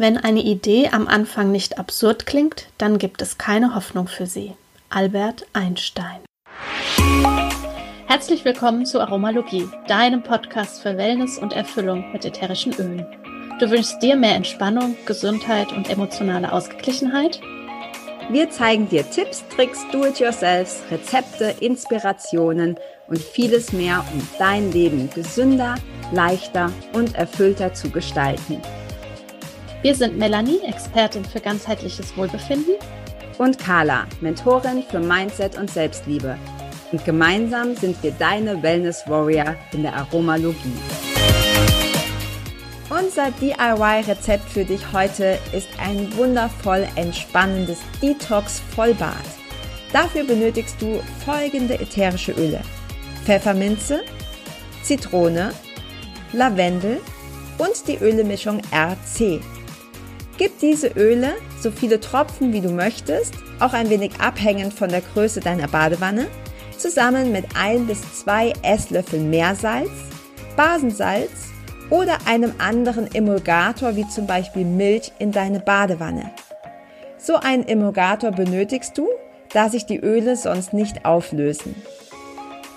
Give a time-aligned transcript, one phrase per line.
[0.00, 4.54] Wenn eine Idee am Anfang nicht absurd klingt, dann gibt es keine Hoffnung für sie.
[4.88, 6.20] Albert Einstein.
[8.06, 13.04] Herzlich willkommen zu Aromalogie, deinem Podcast für Wellness und Erfüllung mit ätherischen Ölen.
[13.60, 17.38] Du wünschst dir mehr Entspannung, Gesundheit und emotionale Ausgeglichenheit?
[18.30, 22.76] Wir zeigen dir Tipps, Tricks, Do-it-yourselfs, Rezepte, Inspirationen
[23.06, 25.74] und vieles mehr, um dein Leben gesünder,
[26.10, 28.62] leichter und erfüllter zu gestalten.
[29.82, 32.74] Wir sind Melanie, Expertin für ganzheitliches Wohlbefinden.
[33.38, 36.36] Und Carla, Mentorin für Mindset und Selbstliebe.
[36.92, 40.76] Und gemeinsam sind wir deine Wellness Warrior in der Aromalogie.
[42.90, 49.14] Unser DIY-Rezept für dich heute ist ein wundervoll entspannendes Detox-Vollbad.
[49.94, 52.60] Dafür benötigst du folgende ätherische Öle:
[53.24, 54.02] Pfefferminze,
[54.82, 55.54] Zitrone,
[56.34, 57.00] Lavendel
[57.56, 59.40] und die Ölemischung RC.
[60.40, 65.02] Gib diese Öle, so viele Tropfen wie du möchtest, auch ein wenig abhängend von der
[65.02, 66.28] Größe deiner Badewanne,
[66.78, 69.90] zusammen mit ein bis zwei Esslöffeln Meersalz,
[70.56, 71.50] Basensalz
[71.90, 76.30] oder einem anderen Emulgator wie zum Beispiel Milch in deine Badewanne.
[77.18, 79.08] So einen Emulgator benötigst du,
[79.52, 81.74] da sich die Öle sonst nicht auflösen.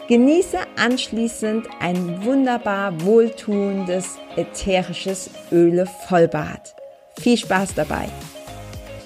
[0.10, 6.76] Genieße anschließend ein wunderbar wohltuendes ätherisches Öle-Vollbad.
[7.20, 8.08] Viel Spaß dabei!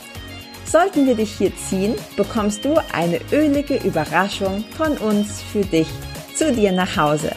[0.65, 5.87] Sollten wir dich hier ziehen, bekommst du eine ölige Überraschung von uns für dich
[6.35, 7.31] zu dir nach Hause.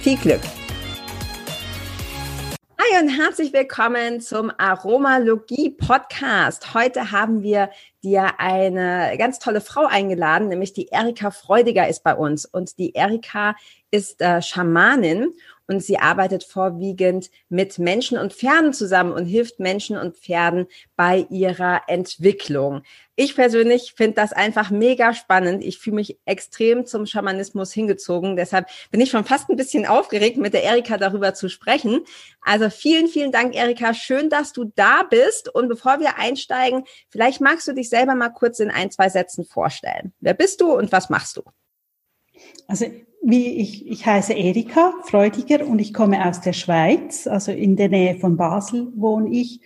[0.00, 0.42] Viel Glück!
[2.78, 6.74] Hi und herzlich willkommen zum Aromalogie Podcast.
[6.74, 7.70] Heute haben wir
[8.04, 12.44] dir eine ganz tolle Frau eingeladen, nämlich die Erika Freudiger ist bei uns.
[12.44, 13.56] Und die Erika
[13.90, 15.32] ist äh, Schamanin
[15.66, 20.66] und sie arbeitet vorwiegend mit Menschen und Pferden zusammen und hilft Menschen und Pferden
[20.96, 22.82] bei ihrer Entwicklung.
[23.16, 25.62] Ich persönlich finde das einfach mega spannend.
[25.62, 28.34] Ich fühle mich extrem zum Schamanismus hingezogen.
[28.34, 32.00] Deshalb bin ich schon fast ein bisschen aufgeregt, mit der Erika darüber zu sprechen.
[32.40, 33.94] Also vielen, vielen Dank, Erika.
[33.94, 35.48] Schön, dass du da bist.
[35.48, 39.44] Und bevor wir einsteigen, vielleicht magst du dich selber mal kurz in ein, zwei Sätzen
[39.44, 40.12] vorstellen.
[40.18, 41.42] Wer bist du und was machst du?
[42.66, 42.86] Also
[43.26, 47.88] wie ich, ich heiße Erika Freudiger und ich komme aus der Schweiz, also in der
[47.88, 49.60] Nähe von Basel wohne ich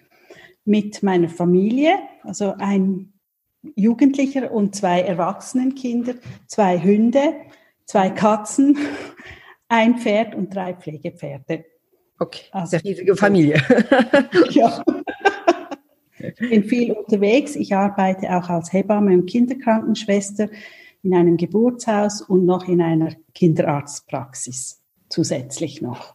[0.64, 3.12] mit meiner Familie, also ein
[3.74, 6.14] Jugendlicher und zwei Erwachsenenkinder,
[6.46, 7.34] zwei Hunde,
[7.84, 8.78] zwei Katzen,
[9.68, 11.64] ein Pferd und drei Pflegepferde.
[12.20, 13.62] Okay, also, sehr riesige Familie.
[14.50, 14.82] ja.
[16.18, 17.54] Ich bin viel unterwegs.
[17.56, 20.48] Ich arbeite auch als Hebamme und Kinderkrankenschwester
[21.02, 26.14] in einem Geburtshaus und noch in einer Kinderarztpraxis zusätzlich noch.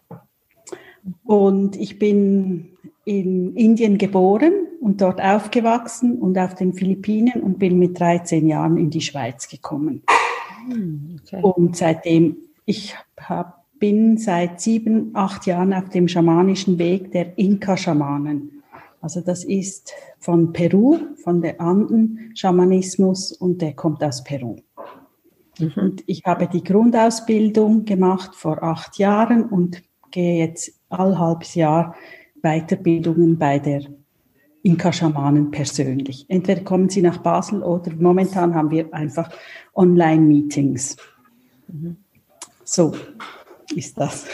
[1.24, 7.78] Und ich bin in Indien geboren und dort aufgewachsen und auf den Philippinen und bin
[7.80, 10.04] mit 13 Jahren in die Schweiz gekommen.
[10.68, 11.42] Hm, okay.
[11.42, 18.64] Und seitdem, ich hab, bin seit sieben, acht Jahren auf dem schamanischen Weg der Inka-Schamanen.
[19.02, 24.56] Also das ist von Peru, von der Anden-Schamanismus und der kommt aus Peru.
[25.59, 25.72] Mhm.
[25.75, 31.96] Und ich habe die Grundausbildung gemacht vor acht Jahren und gehe jetzt all halbes Jahr
[32.41, 33.84] Weiterbildungen bei der
[34.64, 36.25] Inka-Schamanen persönlich.
[36.30, 39.30] Entweder kommen sie nach Basel oder momentan haben wir einfach
[39.75, 40.97] Online-Meetings.
[41.68, 41.97] Mhm.
[42.64, 42.96] So
[43.75, 44.25] ist das.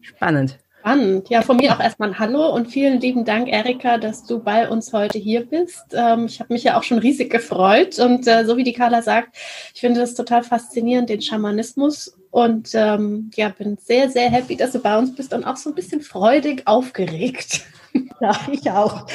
[0.00, 0.58] Spannend.
[0.84, 1.30] Spannend.
[1.30, 4.68] Ja, von mir auch erstmal ein Hallo und vielen lieben Dank, Erika, dass du bei
[4.68, 5.82] uns heute hier bist.
[5.94, 9.00] Ähm, ich habe mich ja auch schon riesig gefreut und äh, so wie die Carla
[9.00, 9.34] sagt,
[9.74, 14.72] ich finde das total faszinierend, den Schamanismus und ähm, ja, bin sehr, sehr happy, dass
[14.72, 17.62] du bei uns bist und auch so ein bisschen freudig aufgeregt.
[18.20, 19.06] Ja, ich auch.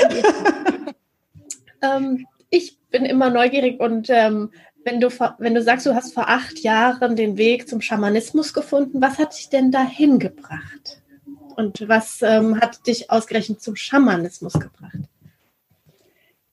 [1.81, 4.51] ähm, ich bin immer neugierig und ähm,
[4.85, 9.01] wenn du, wenn du sagst, du hast vor acht Jahren den Weg zum Schamanismus gefunden,
[9.01, 10.98] was hat dich denn dahin gebracht?
[11.59, 14.97] Und was ähm, hat dich ausgerechnet zum Schamanismus gebracht?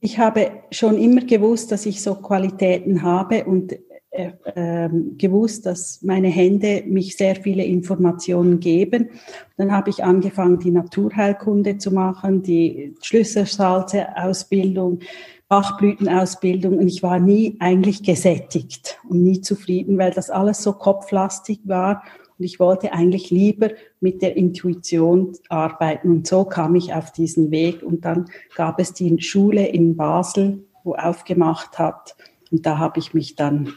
[0.01, 3.77] Ich habe schon immer gewusst, dass ich so Qualitäten habe und
[4.11, 9.11] äh, äh, gewusst, dass meine Hände mich sehr viele Informationen geben.
[9.57, 14.99] Dann habe ich angefangen, die Naturheilkunde zu machen, die Schlüsselsalze-Ausbildung,
[15.47, 21.61] Bachblütenausbildung und ich war nie eigentlich gesättigt und nie zufrieden, weil das alles so kopflastig
[21.63, 22.03] war
[22.39, 27.51] und ich wollte eigentlich lieber mit der Intuition arbeiten und so kam ich auf diesen
[27.51, 32.17] Weg und dann gab es die Schule in Basel, wo aufgemacht hat
[32.51, 33.73] und da habe ich mich dann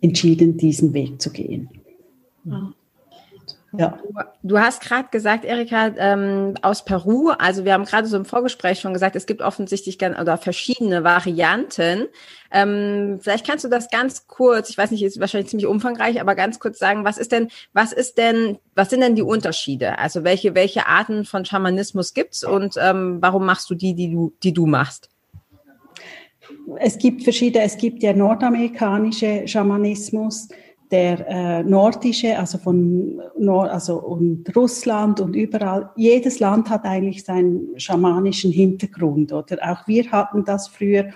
[0.00, 1.68] entschieden, diesen Weg zu gehen.
[2.44, 2.72] Ja.
[3.72, 3.98] Ja.
[4.42, 8.80] Du hast gerade gesagt, Erika, ähm, aus Peru, also wir haben gerade so im Vorgespräch
[8.80, 12.08] schon gesagt, es gibt offensichtlich ganz, oder verschiedene Varianten.
[12.50, 16.34] Ähm, vielleicht kannst du das ganz kurz, ich weiß nicht, ist wahrscheinlich ziemlich umfangreich, aber
[16.34, 19.98] ganz kurz sagen, was ist denn, was ist denn, was sind denn die Unterschiede?
[19.98, 24.32] Also welche, welche Arten von Schamanismus gibt's und ähm, warum machst du die, die du,
[24.42, 25.10] die du machst?
[26.78, 30.48] Es gibt verschiedene, es gibt ja nordamerikanische Schamanismus,
[30.90, 37.24] der äh, nordische, also von Nord, also und Russland und überall, jedes Land hat eigentlich
[37.24, 39.58] seinen schamanischen Hintergrund oder?
[39.70, 41.10] Auch wir hatten das früher.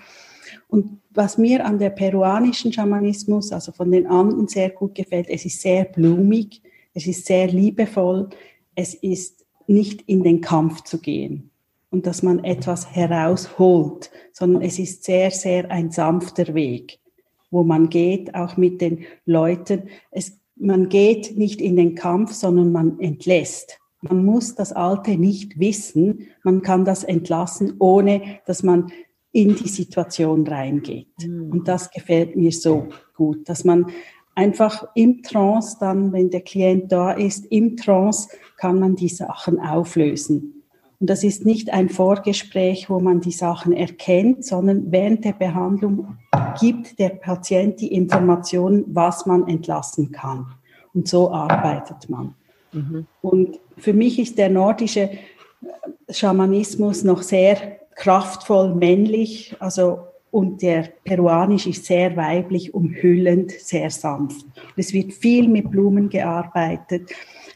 [0.67, 5.45] Und was mir an der peruanischen Schamanismus, also von den Anden sehr gut gefällt, es
[5.45, 6.61] ist sehr blumig,
[6.93, 8.29] es ist sehr liebevoll,
[8.75, 11.49] es ist nicht in den Kampf zu gehen
[11.89, 16.99] und dass man etwas herausholt, sondern es ist sehr, sehr ein sanfter Weg
[17.55, 19.83] wo man geht, auch mit den Leuten.
[20.11, 23.79] Es, man geht nicht in den Kampf, sondern man entlässt.
[24.01, 26.27] Man muss das Alte nicht wissen.
[26.43, 28.91] Man kann das entlassen, ohne dass man
[29.31, 31.07] in die Situation reingeht.
[31.25, 31.51] Mhm.
[31.51, 33.87] Und das gefällt mir so gut, dass man
[34.35, 39.59] einfach im Trance dann, wenn der Klient da ist, im Trance kann man die Sachen
[39.59, 40.63] auflösen.
[40.99, 46.17] Und das ist nicht ein Vorgespräch, wo man die Sachen erkennt, sondern während der Behandlung
[46.59, 50.47] gibt der Patient die Informationen, was man entlassen kann.
[50.93, 52.35] Und so arbeitet man.
[52.71, 53.05] Mhm.
[53.21, 55.09] Und für mich ist der nordische
[56.09, 57.57] Schamanismus noch sehr
[57.95, 59.99] kraftvoll männlich, also
[60.31, 64.43] und der peruanisch ist sehr weiblich, umhüllend, sehr sanft.
[64.43, 67.09] Und es wird viel mit Blumen gearbeitet,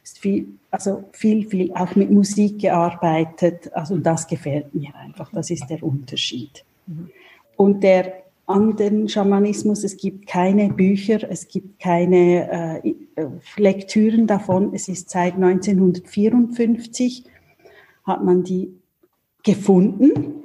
[0.04, 3.72] viel also viel, viel auch mit Musik gearbeitet.
[3.74, 5.32] Also das gefällt mir einfach.
[5.32, 6.64] Das ist der Unterschied.
[6.86, 7.10] Mhm.
[7.56, 13.26] Und der an den Schamanismus, es gibt keine Bücher, es gibt keine äh,
[13.58, 14.74] Lektüren davon.
[14.74, 17.26] Es ist seit 1954
[18.06, 18.74] hat man die
[19.44, 20.40] gefunden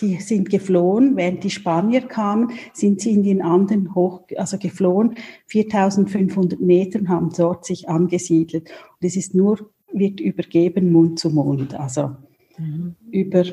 [0.00, 5.14] die sind geflohen, während die Spanier kamen, sind sie in den Anden hoch, also geflohen,
[5.46, 8.70] 4500 Meter haben dort sich angesiedelt.
[9.00, 12.16] Und es ist nur, wird übergeben Mund zu Mund, also
[12.58, 12.96] mhm.
[13.10, 13.44] über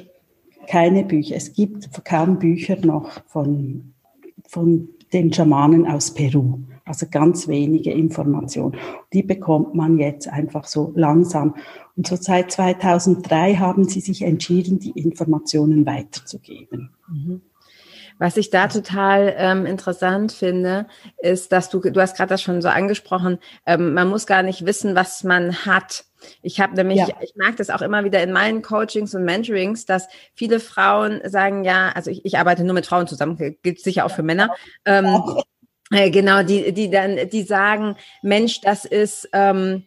[0.68, 1.36] keine Bücher.
[1.36, 3.94] Es gibt kaum Bücher noch von,
[4.48, 6.60] von den Schamanen aus Peru.
[6.84, 8.78] Also ganz wenige Informationen.
[9.12, 11.56] Die bekommt man jetzt einfach so langsam.
[11.96, 16.92] Und so seit 2003 haben sie sich entschieden, die Informationen weiterzugeben.
[17.08, 17.42] Mhm.
[18.18, 22.62] Was ich da total ähm, interessant finde, ist, dass du, du hast gerade das schon
[22.62, 26.06] so angesprochen, ähm, man muss gar nicht wissen, was man hat.
[26.42, 27.08] Ich habe nämlich, ja.
[27.22, 31.64] ich merke das auch immer wieder in meinen Coachings und Mentorings, dass viele Frauen sagen,
[31.64, 34.50] ja, also ich, ich arbeite nur mit Frauen zusammen, gilt sicher auch für Männer.
[34.86, 35.22] Ähm,
[35.92, 39.84] äh, genau, die, die dann, die sagen, Mensch, das ist, ähm,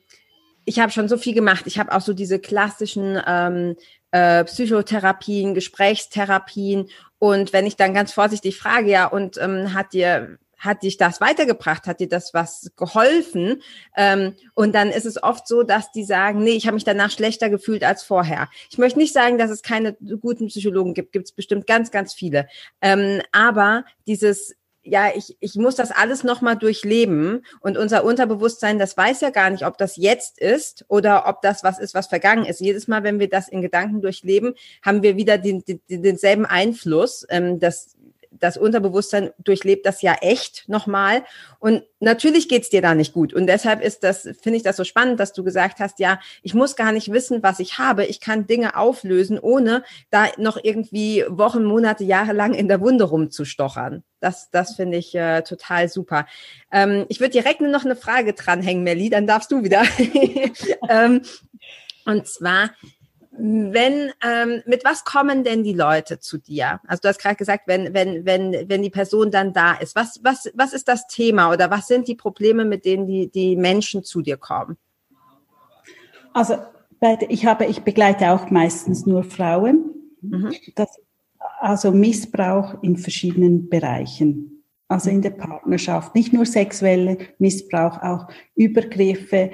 [0.65, 1.65] ich habe schon so viel gemacht.
[1.67, 3.77] Ich habe auch so diese klassischen ähm,
[4.11, 6.89] äh, Psychotherapien, Gesprächstherapien.
[7.19, 11.21] Und wenn ich dann ganz vorsichtig frage, ja, und ähm, hat dir hat dich das
[11.21, 11.87] weitergebracht?
[11.87, 13.63] Hat dir das was geholfen?
[13.97, 17.11] Ähm, und dann ist es oft so, dass die sagen, nee, ich habe mich danach
[17.11, 18.49] schlechter gefühlt als vorher.
[18.71, 22.13] Ich möchte nicht sagen, dass es keine guten Psychologen gibt, gibt es bestimmt ganz, ganz
[22.13, 22.49] viele.
[22.83, 24.55] Ähm, aber dieses
[24.89, 29.51] ja, ich, ich muss das alles nochmal durchleben und unser Unterbewusstsein, das weiß ja gar
[29.51, 32.61] nicht, ob das jetzt ist oder ob das was ist, was vergangen ist.
[32.61, 37.27] Jedes Mal, wenn wir das in Gedanken durchleben, haben wir wieder den, den, denselben Einfluss.
[37.29, 37.97] Ähm, das
[38.41, 41.25] das Unterbewusstsein durchlebt das ja echt nochmal.
[41.59, 43.35] Und natürlich geht's dir da nicht gut.
[43.35, 46.55] Und deshalb ist das, finde ich das so spannend, dass du gesagt hast, ja, ich
[46.55, 48.05] muss gar nicht wissen, was ich habe.
[48.05, 53.05] Ich kann Dinge auflösen, ohne da noch irgendwie Wochen, Monate, Jahre lang in der Wunde
[53.05, 54.05] rumzustochern.
[54.21, 56.27] Das, das finde ich äh, total super.
[56.73, 59.83] Ähm, ich würde direkt nur noch eine Frage dranhängen, Melli, dann darfst du wieder.
[60.89, 61.23] ähm,
[62.05, 62.71] und zwar,
[63.39, 66.81] wenn, ähm, mit was kommen denn die Leute zu dir?
[66.87, 70.21] Also du hast gerade gesagt, wenn, wenn, wenn, wenn die Person dann da ist, was,
[70.23, 74.03] was, was ist das Thema oder was sind die Probleme, mit denen die, die Menschen
[74.03, 74.77] zu dir kommen?
[76.33, 76.57] Also
[77.29, 79.95] ich habe, ich begleite auch meistens nur Frauen.
[80.21, 80.53] Mhm.
[80.75, 80.99] Das,
[81.61, 84.65] also Missbrauch in verschiedenen Bereichen.
[84.89, 89.51] Also in der Partnerschaft, nicht nur sexuelle Missbrauch, auch Übergriffe,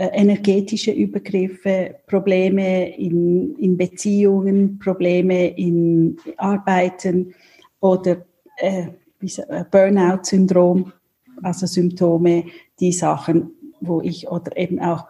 [0.00, 7.34] energetische Übergriffe, Probleme in, in Beziehungen, Probleme in Arbeiten,
[7.80, 8.24] oder
[8.56, 8.88] äh,
[9.20, 10.92] äh, Burnout-Syndrom,
[11.42, 12.44] also Symptome,
[12.80, 15.06] die Sachen, wo ich oder eben auch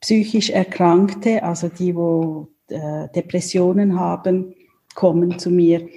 [0.00, 4.54] psychisch Erkrankte, also die, wo äh, Depressionen haben,
[4.94, 5.88] kommen zu mir.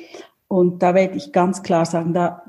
[0.48, 2.43] Und da werde ich ganz klar sagen, da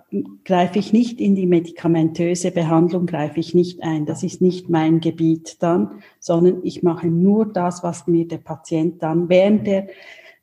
[0.45, 4.07] greife ich nicht in die medikamentöse Behandlung, greife ich nicht ein.
[4.07, 9.03] Das ist nicht mein Gebiet dann, sondern ich mache nur das, was mir der Patient
[9.03, 9.89] dann während der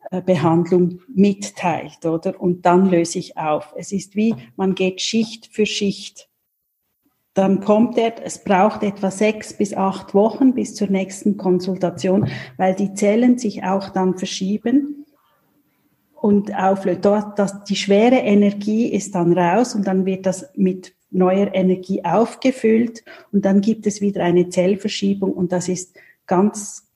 [0.09, 2.39] äh, Behandlung mitteilt, oder?
[2.39, 3.73] Und dann löse ich auf.
[3.77, 6.27] Es ist wie, man geht Schicht für Schicht.
[7.33, 12.75] Dann kommt er, es braucht etwa sechs bis acht Wochen bis zur nächsten Konsultation, weil
[12.75, 15.00] die Zellen sich auch dann verschieben
[16.21, 17.03] und auflöst.
[17.03, 22.05] Dort, das, die schwere Energie ist dann raus und dann wird das mit neuer Energie
[22.05, 26.87] aufgefüllt und dann gibt es wieder eine Zellverschiebung und das ist ganz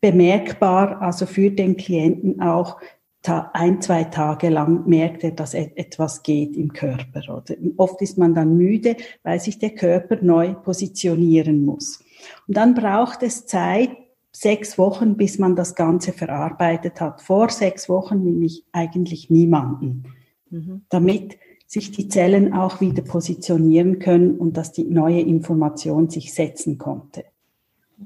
[0.00, 2.78] bemerkbar, also für den Klienten auch
[3.26, 7.20] ein, zwei Tage lang merkt er, dass etwas geht im Körper.
[7.34, 12.04] Oder oft ist man dann müde, weil sich der Körper neu positionieren muss.
[12.46, 13.90] Und dann braucht es Zeit,
[14.34, 17.22] sechs Wochen, bis man das Ganze verarbeitet hat.
[17.22, 20.04] Vor sechs Wochen nehme ich eigentlich niemanden,
[20.50, 20.82] mhm.
[20.88, 26.78] damit sich die Zellen auch wieder positionieren können und dass die neue Information sich setzen
[26.78, 27.24] konnte.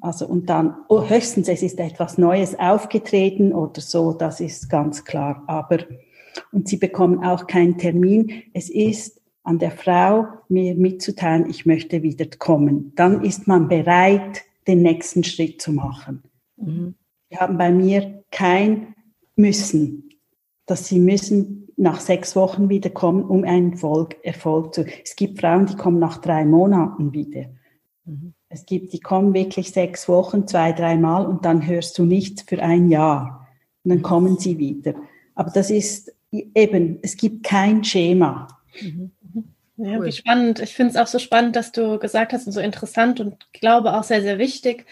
[0.01, 5.05] Also und dann oh, höchstens es ist etwas Neues aufgetreten oder so, das ist ganz
[5.05, 5.43] klar.
[5.47, 5.79] Aber
[6.53, 8.43] und sie bekommen auch keinen Termin.
[8.53, 12.93] Es ist an der Frau, mir mitzuteilen, ich möchte wieder kommen.
[12.97, 16.23] Dann ist man bereit, den nächsten Schritt zu machen.
[16.57, 16.95] Mhm.
[17.31, 18.95] Die haben bei mir kein
[19.37, 20.11] Müssen,
[20.67, 24.85] dass sie müssen nach sechs Wochen wieder kommen, um einen Erfolg, Erfolg zu.
[25.05, 27.47] Es gibt Frauen, die kommen nach drei Monaten wieder.
[28.05, 28.35] Mhm.
[28.49, 32.63] Es gibt, die kommen wirklich sechs Wochen, zwei, dreimal und dann hörst du nichts für
[32.63, 33.47] ein Jahr.
[33.85, 34.95] Und dann kommen sie wieder.
[35.35, 38.49] Aber das ist eben, es gibt kein Schema.
[38.81, 39.13] Mhm.
[39.81, 40.07] Ja, cool.
[40.07, 40.59] wie spannend.
[40.59, 43.95] Ich finde es auch so spannend, dass du gesagt hast und so interessant und glaube
[43.95, 44.87] auch sehr, sehr wichtig,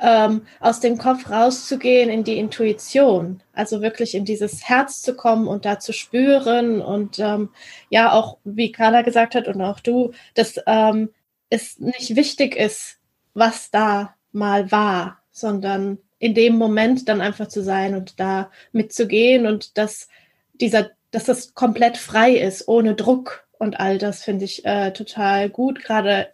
[0.00, 3.42] ähm, aus dem Kopf rauszugehen in die Intuition.
[3.52, 7.48] Also wirklich in dieses Herz zu kommen und da zu spüren und ähm,
[7.90, 11.10] ja, auch wie Carla gesagt hat und auch du, dass ähm,
[11.50, 12.98] es nicht wichtig ist,
[13.34, 19.46] was da mal war, sondern in dem Moment dann einfach zu sein und da mitzugehen
[19.46, 20.06] und dass
[20.60, 25.50] dieser, dass das komplett frei ist, ohne Druck und all das finde ich äh, total
[25.50, 26.28] gut, gerade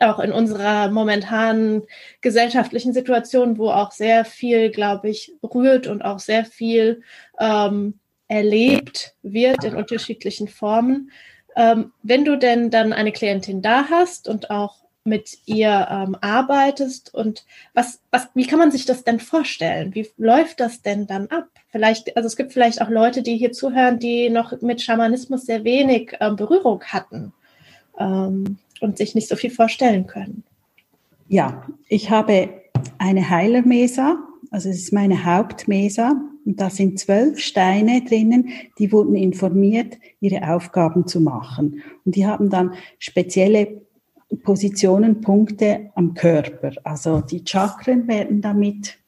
[0.00, 1.82] auch in unserer momentanen
[2.20, 7.02] gesellschaftlichen Situation, wo auch sehr viel, glaube ich, rührt und auch sehr viel
[7.38, 11.10] ähm, erlebt wird in unterschiedlichen Formen.
[11.56, 17.12] Ähm, wenn du denn dann eine Klientin da hast und auch mit ihr ähm, arbeitest
[17.14, 17.44] und
[17.74, 19.94] was, was, wie kann man sich das denn vorstellen?
[19.94, 21.48] Wie läuft das denn dann ab?
[21.68, 25.62] Vielleicht, also es gibt vielleicht auch Leute, die hier zuhören, die noch mit Schamanismus sehr
[25.64, 27.32] wenig ähm, Berührung hatten
[27.98, 30.42] ähm, und sich nicht so viel vorstellen können.
[31.28, 32.48] Ja, ich habe
[32.96, 34.18] eine Heilermesa,
[34.50, 36.14] also es ist meine Hauptmesa
[36.46, 41.82] und da sind zwölf Steine drinnen, die wurden informiert, ihre Aufgaben zu machen.
[42.04, 43.83] Und die haben dann spezielle
[44.42, 46.72] Positionen, Punkte am Körper.
[46.84, 48.98] Also die Chakren werden damit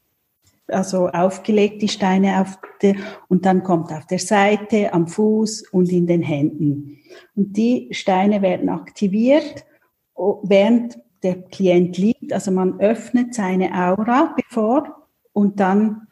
[0.68, 2.96] also aufgelegt, die Steine auf der,
[3.28, 6.98] und dann kommt auf der Seite, am Fuß und in den Händen.
[7.34, 9.64] Und die Steine werden aktiviert,
[10.42, 12.32] während der Klient liegt.
[12.32, 16.06] Also man öffnet seine Aura bevor und dann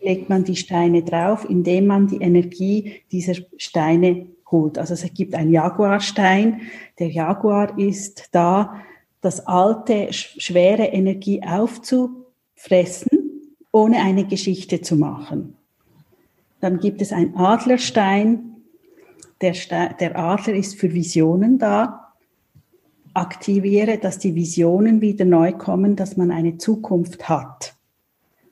[0.00, 4.78] legt man die Steine drauf, indem man die Energie dieser Steine holt.
[4.78, 6.62] Also es gibt einen Jaguarstein.
[6.98, 8.76] Der Jaguar ist da,
[9.20, 13.08] das alte, schwere Energie aufzufressen,
[13.72, 15.56] ohne eine Geschichte zu machen.
[16.60, 18.56] Dann gibt es einen Adlerstein.
[19.40, 22.12] Der, Stein, der Adler ist für Visionen da.
[23.14, 27.74] Aktiviere, dass die Visionen wieder neu kommen, dass man eine Zukunft hat.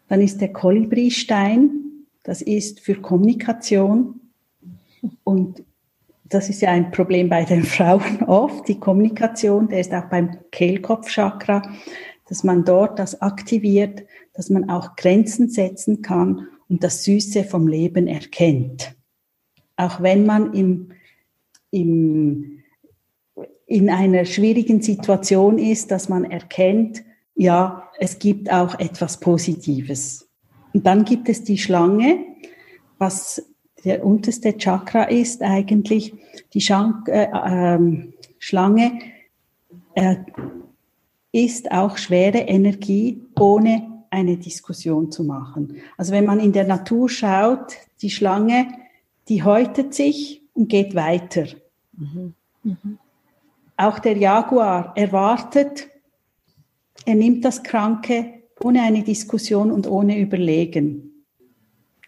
[0.09, 1.71] Dann ist der Kolibristein,
[2.23, 4.21] das ist für Kommunikation
[5.25, 5.63] und
[6.35, 10.39] das ist ja ein Problem bei den Frauen oft, die Kommunikation, der ist auch beim
[10.51, 11.63] Kehlkopfchakra,
[12.29, 17.69] dass man dort das aktiviert, dass man auch Grenzen setzen kann und das Süße vom
[17.69, 18.95] Leben erkennt.
[19.77, 20.93] Auch wenn man im,
[21.71, 22.63] im,
[23.67, 27.03] in einer schwierigen Situation ist, dass man erkennt,
[27.35, 30.29] ja, es gibt auch etwas Positives.
[30.73, 32.25] Und dann gibt es die Schlange,
[32.99, 33.52] was
[33.85, 36.15] der unterste Chakra ist eigentlich
[36.55, 37.79] die Schank, äh, äh,
[38.39, 38.99] Schlange,
[39.95, 40.17] äh,
[41.33, 45.77] ist auch schwere Energie, ohne eine Diskussion zu machen.
[45.97, 48.69] Also wenn man in der Natur schaut, die Schlange,
[49.29, 51.47] die häutet sich und geht weiter.
[51.97, 52.35] Mhm.
[52.63, 52.99] Mhm.
[53.77, 55.89] Auch der Jaguar erwartet,
[57.07, 61.12] er nimmt das Kranke ohne eine Diskussion und ohne Überlegen.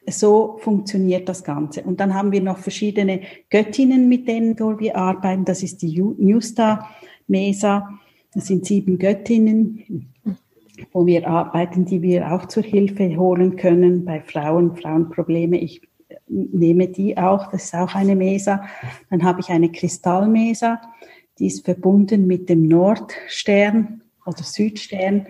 [0.07, 1.83] So funktioniert das Ganze.
[1.83, 3.21] Und dann haben wir noch verschiedene
[3.51, 5.45] Göttinnen, mit denen wir arbeiten.
[5.45, 6.91] Das ist die New Star
[7.27, 7.89] Mesa.
[8.35, 10.13] Das sind sieben Göttinnen,
[10.93, 15.59] wo wir arbeiten, die wir auch zur Hilfe holen können bei Frauen, Frauenprobleme.
[15.59, 15.83] Ich
[16.29, 18.65] nehme die auch, das ist auch eine Mesa.
[19.11, 20.81] Dann habe ich eine Kristallmesa,
[21.39, 25.27] die ist verbunden mit dem Nordstern oder Südstern.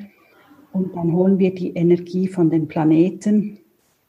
[0.72, 3.58] Und dann holen wir die Energie von den Planeten,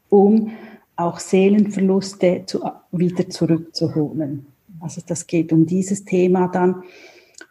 [0.10, 0.52] um
[0.96, 4.46] auch Seelenverluste zu, wieder zurückzuholen.
[4.80, 6.84] Also das geht um dieses Thema dann.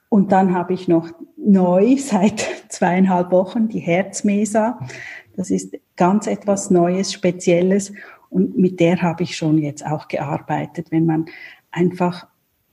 [0.09, 4.79] Und dann habe ich noch neu seit zweieinhalb Wochen die Herzmesa.
[5.37, 7.93] Das ist ganz etwas Neues, Spezielles.
[8.31, 11.27] Und mit der habe ich schon jetzt auch gearbeitet, wenn man
[11.71, 12.27] einfach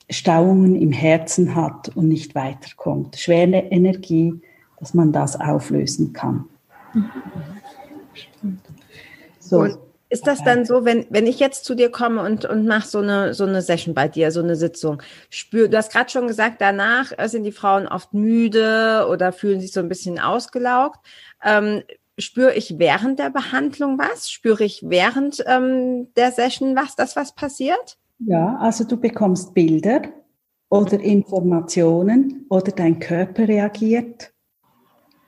[0.09, 3.17] Stauungen im Herzen hat und nicht weiterkommt.
[3.17, 4.41] Schwere Energie,
[4.79, 6.45] dass man das auflösen kann.
[9.51, 9.59] So.
[9.59, 9.77] Und
[10.09, 12.99] ist das dann so, wenn, wenn ich jetzt zu dir komme und, und mache so
[12.99, 16.59] eine, so eine Session bei dir, so eine Sitzung, spür, du hast gerade schon gesagt,
[16.59, 20.99] danach sind die Frauen oft müde oder fühlen sich so ein bisschen ausgelaugt.
[21.43, 21.83] Ähm,
[22.17, 24.29] spüre ich während der Behandlung was?
[24.29, 27.97] Spüre ich während ähm, der Session was, das was passiert?
[28.19, 30.03] Ja, also du bekommst Bilder
[30.69, 34.31] oder Informationen oder dein Körper reagiert.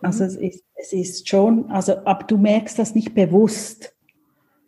[0.01, 0.29] Also mhm.
[0.29, 3.93] es ist, es ist schon, also, aber du merkst das nicht bewusst.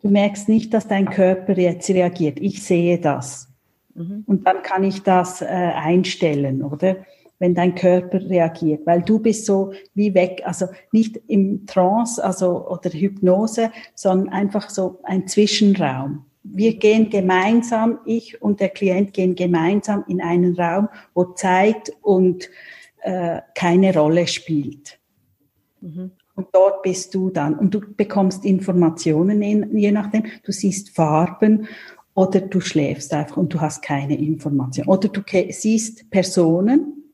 [0.06, 2.38] Du merkst nicht, dass dein Körper jetzt reagiert.
[2.40, 3.48] Ich sehe das.
[3.94, 4.22] Mhm.
[4.28, 6.98] Und dann kann ich das äh, einstellen, oder?
[7.40, 12.68] Wenn dein Körper reagiert, weil du bist so wie weg, also nicht im Trance, also
[12.68, 19.34] oder Hypnose, sondern einfach so ein Zwischenraum wir gehen gemeinsam, ich und der Klient gehen
[19.34, 22.48] gemeinsam in einen Raum, wo Zeit und
[23.02, 25.00] äh, keine Rolle spielt.
[25.80, 26.12] Mhm.
[26.36, 27.54] Und dort bist du dann.
[27.54, 30.24] Und du bekommst Informationen, je nachdem.
[30.44, 31.66] Du siehst Farben
[32.14, 34.86] oder du schläfst einfach und du hast keine Information.
[34.86, 37.04] Oder du siehst Personen.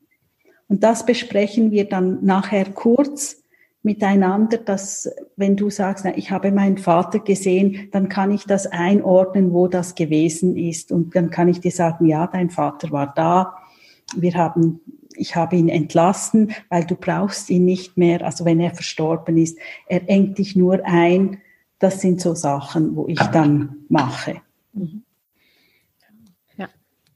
[0.67, 3.43] Und das besprechen wir dann nachher kurz
[3.81, 8.65] miteinander, dass wenn du sagst, na, ich habe meinen Vater gesehen, dann kann ich das
[8.67, 10.91] einordnen, wo das gewesen ist.
[10.91, 13.55] Und dann kann ich dir sagen, ja, dein Vater war da.
[14.15, 14.79] Wir haben,
[15.15, 18.23] ich habe ihn entlassen, weil du brauchst ihn nicht mehr.
[18.23, 21.41] Also wenn er verstorben ist, er engt dich nur ein.
[21.79, 24.41] Das sind so Sachen, wo ich dann mache.
[24.73, 25.03] Mhm.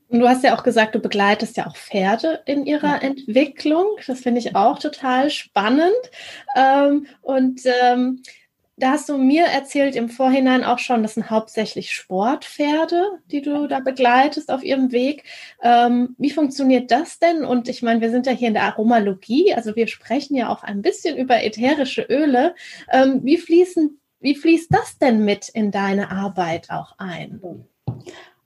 [0.09, 3.85] Und du hast ja auch gesagt, du begleitest ja auch Pferde in ihrer Entwicklung.
[4.05, 5.91] Das finde ich auch total spannend.
[6.55, 8.21] Ähm, und ähm,
[8.77, 13.67] da hast du mir erzählt im Vorhinein auch schon, das sind hauptsächlich Sportpferde, die du
[13.67, 15.23] da begleitest auf ihrem Weg.
[15.63, 17.43] Ähm, wie funktioniert das denn?
[17.43, 20.61] Und ich meine, wir sind ja hier in der Aromalogie, also wir sprechen ja auch
[20.61, 22.53] ein bisschen über ätherische Öle.
[22.91, 27.41] Ähm, wie fließen, wie fließt das denn mit in deine Arbeit auch ein?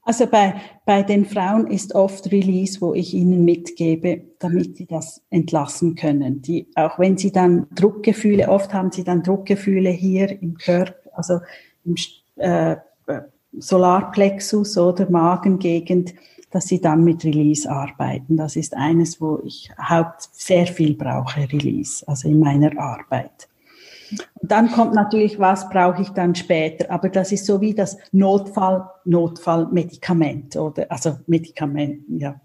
[0.04, 5.22] Also bei, bei den Frauen ist oft Release, wo ich ihnen mitgebe, damit sie das
[5.30, 6.42] entlassen können.
[6.42, 11.40] Die, auch wenn sie dann Druckgefühle, oft haben sie dann Druckgefühle hier im Körper, also
[11.86, 11.96] im
[12.38, 12.78] äh,
[13.54, 16.16] Solarplexus oder Magengegend,
[16.50, 18.38] dass sie dann mit Release arbeiten.
[18.38, 23.48] Das ist eines, wo ich haupt sehr viel brauche, Release, also in meiner Arbeit.
[24.42, 26.90] Und dann kommt natürlich, was brauche ich dann später?
[26.92, 32.40] Aber das ist so wie das Notfall, Notfallmedikament oder also Medikament, ja.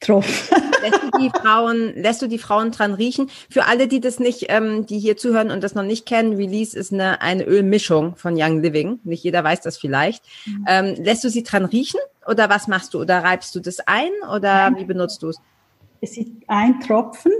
[0.00, 0.50] Tropf.
[0.82, 3.30] Lässt du die Frauen, lässt du die Frauen dran riechen?
[3.50, 6.78] Für alle, die das nicht, ähm, die hier zuhören und das noch nicht kennen, Release
[6.78, 9.00] ist eine, eine Ölmischung von Young Living.
[9.02, 10.22] Nicht jeder weiß das vielleicht.
[10.44, 10.64] Mhm.
[10.68, 13.00] Ähm, lässt du sie dran riechen oder was machst du?
[13.00, 14.76] Oder reibst du das ein oder Nein.
[14.78, 15.40] wie benutzt du es?
[16.00, 17.32] Es ist ein Tropfen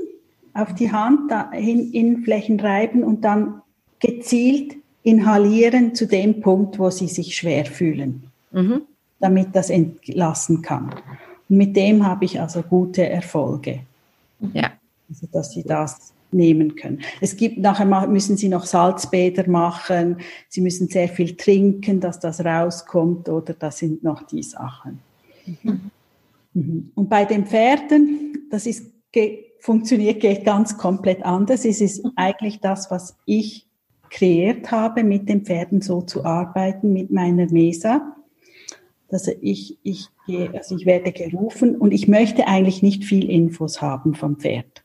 [0.57, 3.63] auf die Hand, in Innenflächen reiben und dann
[4.01, 8.83] gezielt inhalieren zu dem Punkt, wo sie sich schwer fühlen, mhm.
[9.21, 10.95] damit das entlassen kann.
[11.49, 13.81] Und mit dem habe ich also gute Erfolge.
[14.53, 14.73] Ja.
[15.09, 17.01] Also, dass sie das nehmen können.
[17.21, 20.17] Es gibt nachher müssen sie noch Salzbäder machen,
[20.49, 24.99] sie müssen sehr viel trinken, dass das rauskommt oder das sind noch die Sachen.
[25.63, 25.91] Mhm.
[26.53, 26.91] mhm.
[26.97, 28.91] Und bei den Pferden, das ist
[29.67, 31.65] funktioniert, ganz komplett anders.
[31.65, 33.67] Es ist eigentlich das, was ich
[34.11, 38.17] kreiert habe, mit den Pferden so zu arbeiten, mit meiner Mesa.
[39.11, 43.83] Also ich, ich, gehe, also ich werde gerufen und ich möchte eigentlich nicht viel Infos
[43.83, 44.85] haben vom Pferd,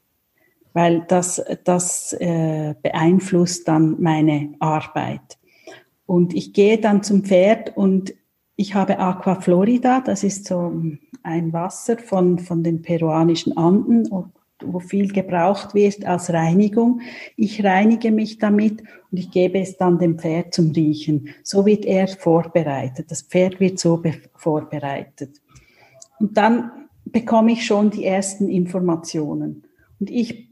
[0.73, 5.37] weil das, das äh, beeinflusst dann meine Arbeit.
[6.07, 8.15] Und ich gehe dann zum Pferd und
[8.55, 10.73] ich habe Aqua Florida, das ist so
[11.21, 14.07] ein Wasser von, von den peruanischen Anden,
[14.65, 17.01] wo viel gebraucht wird als Reinigung.
[17.35, 21.29] Ich reinige mich damit und ich gebe es dann dem Pferd zum Riechen.
[21.43, 23.11] So wird er vorbereitet.
[23.11, 24.01] Das Pferd wird so
[24.35, 25.41] vorbereitet.
[26.19, 26.71] Und dann
[27.05, 29.63] bekomme ich schon die ersten Informationen.
[29.99, 30.51] Und ich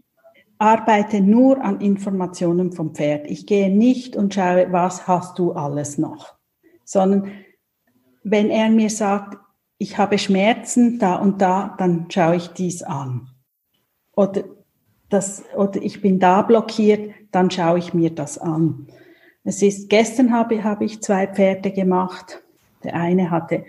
[0.58, 3.28] arbeite nur an Informationen vom Pferd.
[3.28, 6.36] Ich gehe nicht und schaue, was hast du alles noch,
[6.84, 7.32] sondern
[8.24, 9.38] wenn er mir sagt,
[9.78, 13.30] ich habe Schmerzen da und da, dann schaue ich dies an.
[14.20, 14.44] Oder,
[15.08, 18.88] das, oder ich bin da blockiert, dann schaue ich mir das an.
[19.46, 22.42] Es ist, gestern habe, habe ich zwei Pferde gemacht.
[22.84, 23.64] Der eine hatte,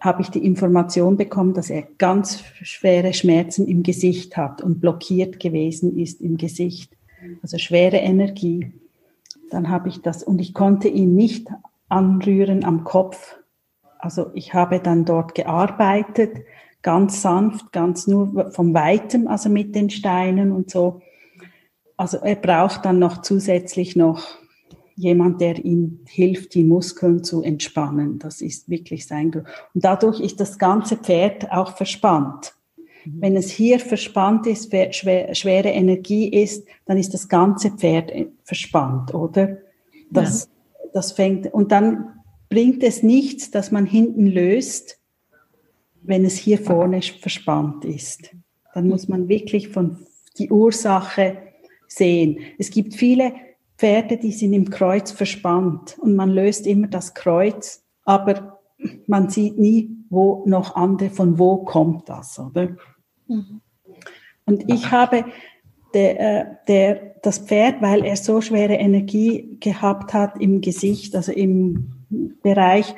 [0.00, 5.38] habe ich die Information bekommen, dass er ganz schwere Schmerzen im Gesicht hat und blockiert
[5.38, 6.92] gewesen ist im Gesicht.
[7.44, 8.72] Also schwere Energie.
[9.48, 11.46] Dann habe ich das, und ich konnte ihn nicht
[11.88, 13.36] anrühren am Kopf,
[14.00, 16.38] also ich habe dann dort gearbeitet,
[16.82, 21.00] ganz sanft, ganz nur vom Weitem, also mit den Steinen und so.
[21.96, 24.24] Also er braucht dann noch zusätzlich noch
[24.94, 28.18] jemand, der ihm hilft, die Muskeln zu entspannen.
[28.18, 29.46] Das ist wirklich sein Grund.
[29.74, 32.54] Und dadurch ist das ganze Pferd auch verspannt.
[33.04, 33.20] Mhm.
[33.20, 38.12] Wenn es hier verspannt ist, schwer, schwere Energie ist, dann ist das ganze Pferd
[38.42, 39.58] verspannt, oder?
[40.10, 40.90] Das, ja.
[40.94, 44.97] das fängt, und dann bringt es nichts, dass man hinten löst,
[46.08, 48.30] wenn es hier vorne verspannt ist.
[48.74, 49.98] Dann muss man wirklich von
[50.38, 51.36] die Ursache
[51.86, 52.38] sehen.
[52.58, 53.32] Es gibt viele
[53.76, 58.58] Pferde, die sind im Kreuz verspannt und man löst immer das Kreuz, aber
[59.06, 62.76] man sieht nie, wo noch andere, von wo kommt das, oder?
[63.26, 63.60] Mhm.
[64.46, 65.26] Und ich habe
[65.94, 71.32] der, äh, der, das Pferd, weil er so schwere Energie gehabt hat im Gesicht, also
[71.32, 71.92] im
[72.42, 72.94] Bereich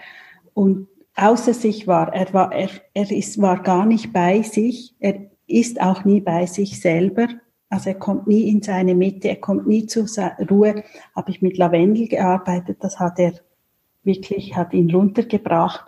[0.55, 2.13] und außer sich war.
[2.15, 4.95] Er war, er, er ist, war gar nicht bei sich.
[4.99, 7.29] Er ist auch nie bei sich selber.
[7.69, 10.07] Also er kommt nie in seine Mitte, er kommt nie zur
[10.51, 10.83] Ruhe.
[11.15, 13.35] Habe ich mit Lavendel gearbeitet, das hat er
[14.03, 15.85] wirklich, hat ihn runtergebracht.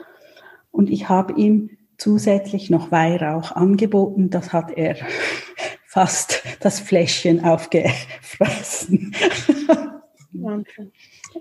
[0.70, 4.96] Und ich habe ihm zusätzlich noch Weihrauch angeboten, das hat er
[5.86, 9.14] fast das Fläschchen aufgefressen.
[10.32, 10.92] Wahnsinn.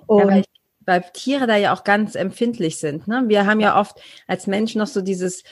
[0.08, 0.46] Und
[0.92, 3.08] weil Tiere da ja auch ganz empfindlich sind.
[3.08, 3.24] Ne?
[3.28, 5.44] Wir haben ja oft als Menschen noch so dieses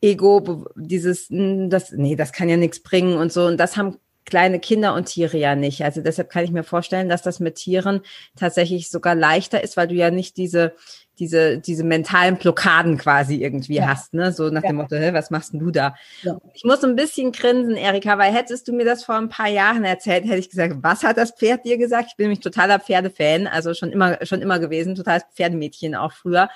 [0.00, 3.46] Ego, dieses, hm, das, nee, das kann ja nichts bringen und so.
[3.46, 5.84] Und das haben kleine Kinder und Tiere ja nicht.
[5.84, 8.00] Also deshalb kann ich mir vorstellen, dass das mit Tieren
[8.36, 10.74] tatsächlich sogar leichter ist, weil du ja nicht diese
[11.18, 13.88] diese, diese mentalen Blockaden quasi irgendwie ja.
[13.88, 14.32] hast, ne?
[14.32, 14.68] So nach ja.
[14.68, 15.94] dem Motto, hey, was machst denn du da?
[16.22, 16.38] Ja.
[16.54, 19.84] Ich muss ein bisschen grinsen, Erika, weil hättest du mir das vor ein paar Jahren
[19.84, 22.08] erzählt, hätte ich gesagt, was hat das Pferd dir gesagt?
[22.10, 26.48] Ich bin nämlich totaler Pferdefan, also schon immer, schon immer gewesen, totales Pferdemädchen auch früher.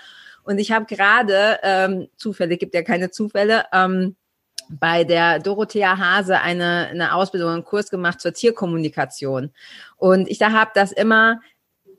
[0.45, 4.17] Und ich habe gerade, ähm, Zufälle gibt ja keine Zufälle, ähm,
[4.69, 9.51] bei der Dorothea Hase eine, eine Ausbildung, einen Kurs gemacht zur Tierkommunikation.
[9.97, 11.41] Und ich da habe das immer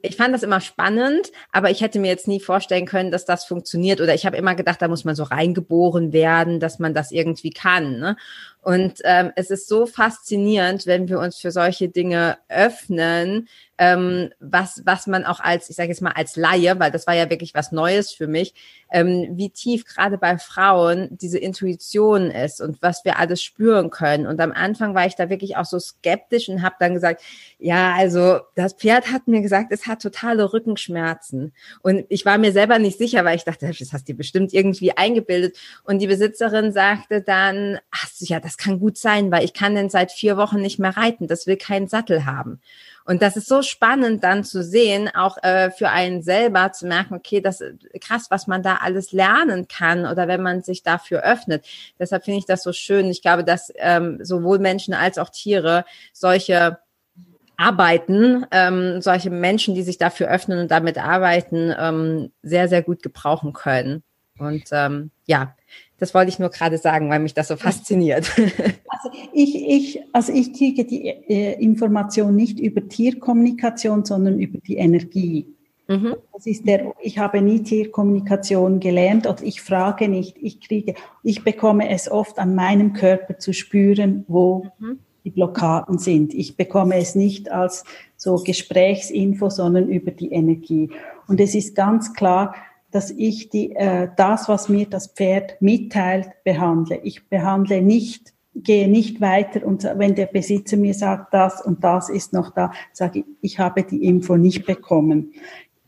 [0.06, 3.46] ich fand das immer spannend, aber ich hätte mir jetzt nie vorstellen können, dass das
[3.46, 4.02] funktioniert.
[4.02, 7.52] Oder ich habe immer gedacht, da muss man so reingeboren werden, dass man das irgendwie
[7.52, 8.00] kann.
[8.00, 8.18] Ne?
[8.64, 14.82] Und ähm, es ist so faszinierend, wenn wir uns für solche Dinge öffnen, ähm, was,
[14.86, 17.54] was man auch als, ich sage jetzt mal als Laie, weil das war ja wirklich
[17.54, 18.54] was Neues für mich,
[18.92, 24.28] ähm, wie tief gerade bei Frauen diese Intuition ist und was wir alles spüren können.
[24.28, 27.22] Und am Anfang war ich da wirklich auch so skeptisch und habe dann gesagt,
[27.58, 31.52] ja, also das Pferd hat mir gesagt, es hat totale Rückenschmerzen.
[31.82, 34.96] Und ich war mir selber nicht sicher, weil ich dachte, das hast du bestimmt irgendwie
[34.96, 35.58] eingebildet.
[35.84, 39.90] Und die Besitzerin sagte dann, ach ja, das kann gut sein, weil ich kann denn
[39.90, 41.28] seit vier Wochen nicht mehr reiten.
[41.28, 42.60] Das will keinen Sattel haben.
[43.06, 47.14] Und das ist so spannend dann zu sehen, auch äh, für einen selber zu merken,
[47.16, 51.22] okay, das ist krass, was man da alles lernen kann oder wenn man sich dafür
[51.24, 51.66] öffnet.
[52.00, 53.08] Deshalb finde ich das so schön.
[53.08, 56.80] Ich glaube, dass ähm, sowohl Menschen als auch Tiere solche
[57.58, 63.04] Arbeiten, ähm, solche Menschen, die sich dafür öffnen und damit arbeiten, ähm, sehr, sehr gut
[63.04, 64.04] gebrauchen können.
[64.40, 65.56] Und ähm, ja,
[66.04, 68.30] das wollte ich nur gerade sagen, weil mich das so fasziniert.
[69.04, 74.78] Also ich, ich, also ich kriege die äh, Information nicht über Tierkommunikation, sondern über die
[74.78, 75.48] Energie.
[75.88, 76.16] Mhm.
[76.32, 81.44] Das ist der, ich habe nie Tierkommunikation gelernt oder ich frage nicht, ich kriege, ich
[81.44, 85.00] bekomme es oft an meinem Körper zu spüren, wo mhm.
[85.26, 86.34] die Blockaden sind.
[86.34, 87.84] Ich bekomme es nicht als
[88.16, 90.92] so Gesprächsinfo, sondern über die Energie.
[91.28, 92.56] Und es ist ganz klar,
[92.94, 97.00] dass ich die, äh, das, was mir das Pferd mitteilt, behandle.
[97.04, 102.10] Ich behandle nicht, gehe nicht weiter und wenn der Besitzer mir sagt, das und das
[102.10, 105.34] ist noch da, sage ich, ich habe die Info nicht bekommen.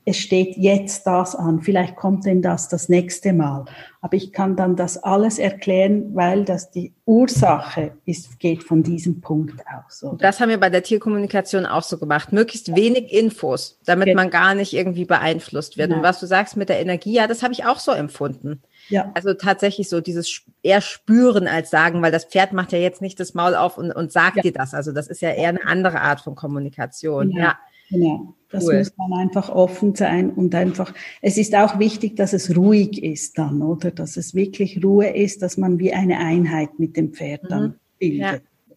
[0.07, 3.65] Es steht jetzt das an, vielleicht kommt denn das das nächste Mal.
[4.01, 9.19] Aber ich kann dann das alles erklären, weil das die Ursache ist, geht von diesem
[9.19, 10.03] Punkt aus.
[10.03, 10.17] Oder?
[10.17, 12.31] Das haben wir bei der Tierkommunikation auch so gemacht.
[12.31, 15.89] Möglichst wenig Infos, damit man gar nicht irgendwie beeinflusst wird.
[15.89, 16.01] Genau.
[16.01, 18.61] Und was du sagst mit der Energie, ja, das habe ich auch so empfunden.
[18.89, 19.09] Ja.
[19.15, 23.19] Also tatsächlich so dieses eher spüren als sagen, weil das Pferd macht ja jetzt nicht
[23.19, 24.43] das Maul auf und, und sagt ja.
[24.43, 24.75] dir das.
[24.75, 27.31] Also das ist ja eher eine andere Art von Kommunikation.
[27.31, 27.41] Genau.
[27.41, 27.57] Ja.
[27.89, 28.35] Genau.
[28.49, 28.77] Das cool.
[28.77, 33.37] muss man einfach offen sein und einfach, es ist auch wichtig, dass es ruhig ist
[33.37, 33.91] dann, oder?
[33.91, 37.75] Dass es wirklich Ruhe ist, dass man wie eine Einheit mit dem Pferd dann mhm.
[37.99, 38.21] bildet.
[38.21, 38.75] Ja.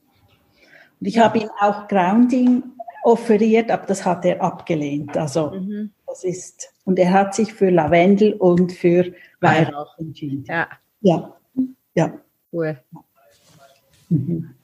[1.01, 1.25] Und ich ja.
[1.25, 2.62] habe ihm auch Grounding
[3.05, 5.16] offeriert, aber das hat er abgelehnt.
[5.16, 5.92] Also mhm.
[6.07, 10.44] das ist, und er hat sich für Lavendel und für Weihrauch entschieden.
[10.49, 10.68] Ja.
[11.01, 11.37] Ja.
[11.94, 12.21] Ja.
[12.53, 12.79] Cool.
[14.09, 14.55] Mhm.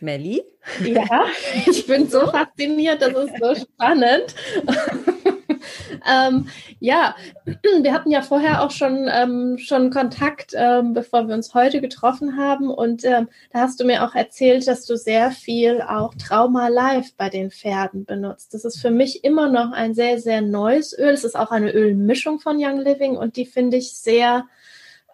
[0.00, 0.42] Melli?
[0.84, 1.24] Ja,
[1.66, 4.34] ich bin so fasziniert, das ist so spannend.
[6.10, 11.54] ähm, ja, wir hatten ja vorher auch schon, ähm, schon Kontakt, ähm, bevor wir uns
[11.54, 12.70] heute getroffen haben.
[12.70, 17.14] Und ähm, da hast du mir auch erzählt, dass du sehr viel auch Trauma Live
[17.16, 18.54] bei den Pferden benutzt.
[18.54, 21.10] Das ist für mich immer noch ein sehr, sehr neues Öl.
[21.10, 24.46] Es ist auch eine Ölmischung von Young Living und die finde ich sehr,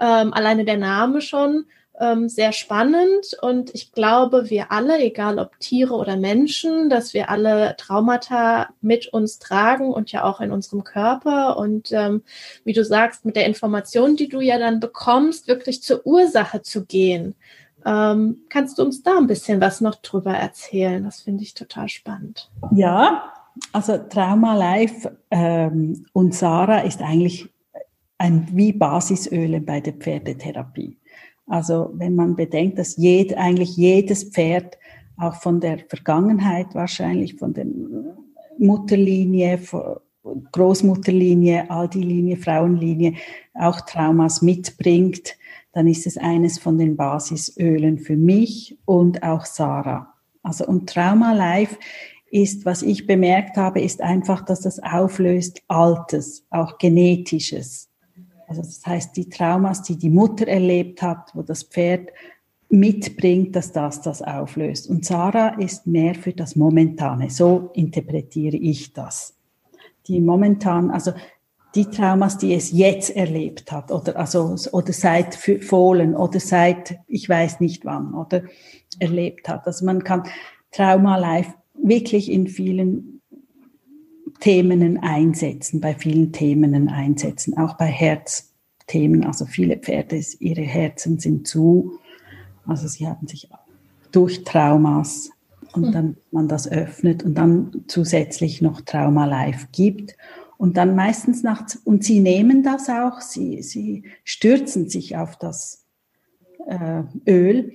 [0.00, 1.66] ähm, alleine der Name schon,
[1.98, 7.30] ähm, sehr spannend und ich glaube, wir alle, egal ob Tiere oder Menschen, dass wir
[7.30, 12.22] alle Traumata mit uns tragen und ja auch in unserem Körper und ähm,
[12.64, 16.84] wie du sagst, mit der Information, die du ja dann bekommst, wirklich zur Ursache zu
[16.84, 17.34] gehen.
[17.84, 21.04] Ähm, kannst du uns da ein bisschen was noch drüber erzählen?
[21.04, 22.50] Das finde ich total spannend.
[22.72, 23.32] Ja,
[23.72, 27.48] also Trauma Life ähm, und Sarah ist eigentlich
[28.18, 30.98] ein wie Basisöle bei der Pferdetherapie.
[31.46, 34.78] Also wenn man bedenkt, dass jed, eigentlich jedes Pferd
[35.16, 37.66] auch von der Vergangenheit wahrscheinlich, von der
[38.58, 39.60] Mutterlinie,
[40.52, 43.14] Großmutterlinie, Aldi-Linie, Frauenlinie
[43.54, 45.36] auch Traumas mitbringt,
[45.72, 50.14] dann ist es eines von den Basisölen für mich und auch Sarah.
[50.42, 51.76] Also und Trauma Life
[52.30, 57.85] ist, was ich bemerkt habe, ist einfach, dass das auflöst Altes, auch Genetisches.
[58.48, 62.10] Also das heißt, die Traumas, die die Mutter erlebt hat, wo das Pferd
[62.68, 64.88] mitbringt, dass das das auflöst.
[64.88, 67.30] Und Sarah ist mehr für das Momentane.
[67.30, 69.34] So interpretiere ich das.
[70.08, 71.12] Die momentan, also
[71.74, 77.28] die Traumas, die es jetzt erlebt hat, oder, also, oder seit Fohlen, oder seit, ich
[77.28, 78.42] weiß nicht wann, oder
[78.98, 79.66] erlebt hat.
[79.66, 80.24] Also man kann
[80.70, 83.15] Trauma live wirklich in vielen
[84.40, 89.24] Themen einsetzen, bei vielen Themen einsetzen, auch bei Herzthemen.
[89.24, 91.98] Also viele Pferde, ihre Herzen sind zu,
[92.66, 93.48] also sie haben sich
[94.12, 95.30] durch Traumas
[95.72, 95.92] und hm.
[95.92, 100.16] dann man das öffnet und dann zusätzlich noch Trauma Live gibt
[100.58, 105.84] und dann meistens nachts und sie nehmen das auch, sie, sie stürzen sich auf das
[106.66, 107.72] äh, Öl.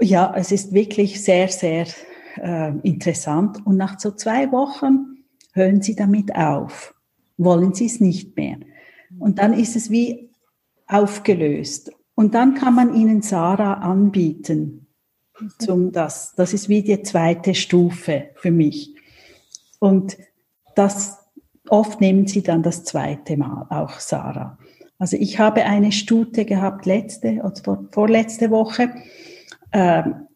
[0.00, 1.86] Ja, es ist wirklich sehr, sehr
[2.36, 5.11] äh, interessant und nach so zwei Wochen
[5.52, 6.94] hören Sie damit auf,
[7.36, 8.58] wollen Sie es nicht mehr.
[9.18, 10.30] Und dann ist es wie
[10.86, 11.92] aufgelöst.
[12.14, 14.86] Und dann kann man Ihnen Sarah anbieten.
[15.58, 16.34] Zum das.
[16.36, 18.94] das ist wie die zweite Stufe für mich.
[19.80, 20.16] Und
[20.76, 21.18] das,
[21.68, 24.58] oft nehmen Sie dann das zweite Mal, auch Sarah.
[24.98, 28.94] Also ich habe eine Stute gehabt letzte oder vorletzte Woche.
[29.72, 30.28] Ähm,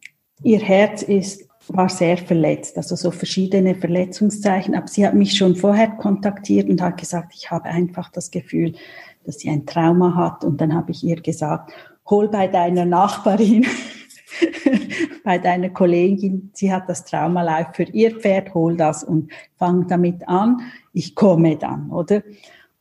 [0.43, 4.75] ihr Herz ist war sehr verletzt, also so verschiedene Verletzungszeichen.
[4.75, 8.73] Aber sie hat mich schon vorher kontaktiert und hat gesagt, ich habe einfach das Gefühl,
[9.25, 10.43] dass sie ein Trauma hat.
[10.43, 11.71] Und dann habe ich ihr gesagt,
[12.09, 13.65] hol bei deiner Nachbarin,
[15.23, 19.87] bei deiner Kollegin, sie hat das Trauma live für ihr Pferd, hol das und fang
[19.87, 20.61] damit an.
[20.93, 22.23] Ich komme dann, oder?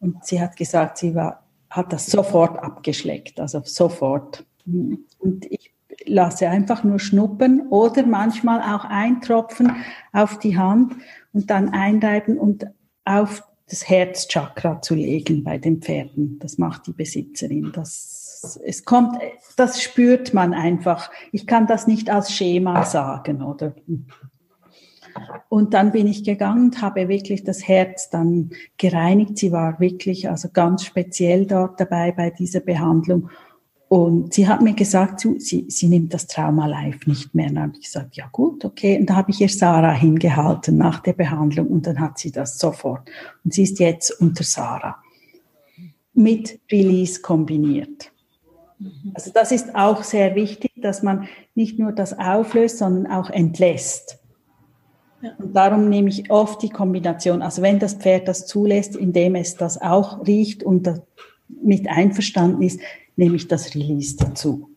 [0.00, 4.44] Und sie hat gesagt, sie war, hat das sofort abgeschleckt, also sofort.
[4.66, 5.72] Und ich
[6.06, 9.72] lasse einfach nur schnuppern oder manchmal auch eintropfen
[10.12, 10.94] auf die Hand
[11.32, 12.66] und dann einreiben und
[13.04, 16.38] auf das Herzchakra zu legen bei den Pferden.
[16.38, 17.72] Das macht die Besitzerin.
[17.74, 19.18] Das, es kommt,
[19.56, 21.10] das spürt man einfach.
[21.32, 23.74] Ich kann das nicht als Schema sagen, oder?
[25.48, 29.38] Und dann bin ich gegangen und habe wirklich das Herz dann gereinigt.
[29.38, 33.30] Sie war wirklich also ganz speziell dort dabei bei dieser Behandlung.
[33.88, 37.46] Und sie hat mir gesagt, sie, sie nimmt das Trauma live nicht mehr.
[37.46, 38.98] dann habe ich gesagt, ja gut, okay.
[38.98, 42.58] Und da habe ich ihr Sarah hingehalten nach der Behandlung und dann hat sie das
[42.58, 43.08] sofort.
[43.44, 44.96] Und sie ist jetzt unter Sarah
[46.14, 48.10] mit Release kombiniert.
[49.14, 54.18] Also das ist auch sehr wichtig, dass man nicht nur das auflöst, sondern auch entlässt.
[55.38, 59.56] Und darum nehme ich oft die Kombination, also wenn das Pferd das zulässt, indem es
[59.56, 60.90] das auch riecht und
[61.48, 62.80] mit einverstanden ist,
[63.16, 64.70] nehme ich das Release dazu.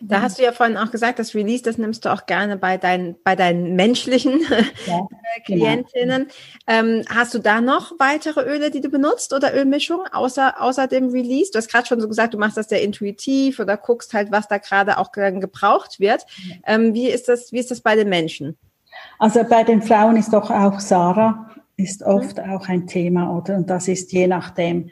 [0.00, 2.78] Da hast du ja vorhin auch gesagt, das Release, das nimmst du auch gerne bei
[2.78, 4.40] deinen, bei deinen menschlichen
[4.86, 5.64] ja, äh, genau.
[5.64, 6.26] Klientinnen.
[6.26, 6.32] Genau.
[6.66, 11.10] Ähm, hast du da noch weitere Öle, die du benutzt oder Ölmischungen außer, außer dem
[11.10, 11.50] Release?
[11.52, 14.48] Du hast gerade schon so gesagt, du machst das sehr intuitiv oder guckst halt, was
[14.48, 16.24] da gerade auch gebraucht wird.
[16.66, 18.56] Ähm, wie ist das, wie ist das bei den Menschen?
[19.18, 21.44] Also bei den Frauen ist doch auch Sarah
[21.78, 22.50] ist oft mhm.
[22.50, 23.56] auch ein Thema, oder?
[23.56, 24.90] Und das ist je nachdem,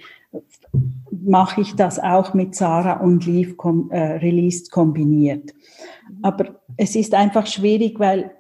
[1.27, 5.53] mache ich das auch mit Sarah und Leaf kom äh, Released kombiniert.
[6.23, 8.31] Aber es ist einfach schwierig, weil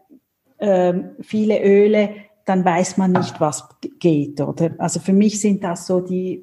[0.59, 2.11] äh, viele Öle,
[2.45, 3.69] dann weiß man nicht, was
[3.99, 4.71] geht, oder?
[4.79, 6.43] Also für mich sind das so die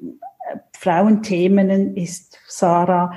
[0.52, 3.14] äh, Frauenthemen ist Sarah,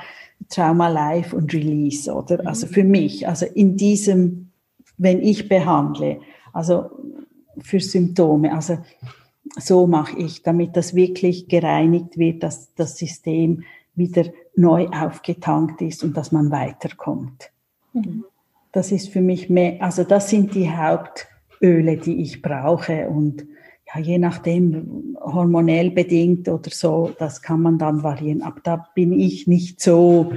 [0.49, 2.47] Trauma Life und Release, oder?
[2.47, 4.51] Also für mich, also in diesem,
[4.97, 6.21] wenn ich behandle,
[6.53, 6.89] also
[7.59, 8.77] für Symptome, also
[9.55, 13.63] so mache ich, damit das wirklich gereinigt wird, dass das System
[13.95, 17.51] wieder neu aufgetankt ist und dass man weiterkommt.
[17.93, 18.25] Mhm.
[18.71, 23.45] Das ist für mich mehr, also das sind die Hauptöle, die ich brauche und
[23.93, 28.41] ja, je nachdem hormonell bedingt oder so, das kann man dann variieren.
[28.41, 30.33] Aber da bin ich nicht so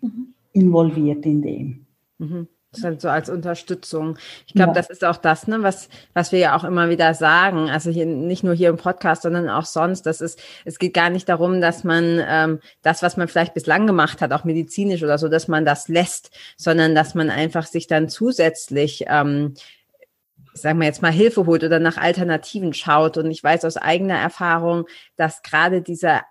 [0.00, 0.34] mhm.
[0.52, 1.86] involviert in dem.
[2.18, 2.46] Mhm.
[2.72, 4.18] Das halt so als Unterstützung.
[4.46, 4.74] Ich glaube, ja.
[4.74, 7.70] das ist auch das, ne, was, was wir ja auch immer wieder sagen.
[7.70, 10.02] Also hier, nicht nur hier im Podcast, sondern auch sonst.
[10.02, 13.86] Das ist, es geht gar nicht darum, dass man ähm, das, was man vielleicht bislang
[13.86, 17.86] gemacht hat, auch medizinisch oder so, dass man das lässt, sondern dass man einfach sich
[17.86, 19.54] dann zusätzlich ähm,
[20.52, 23.16] sagen wir jetzt mal Hilfe holt oder nach Alternativen schaut.
[23.16, 26.22] Und ich weiß aus eigener Erfahrung, dass gerade dieser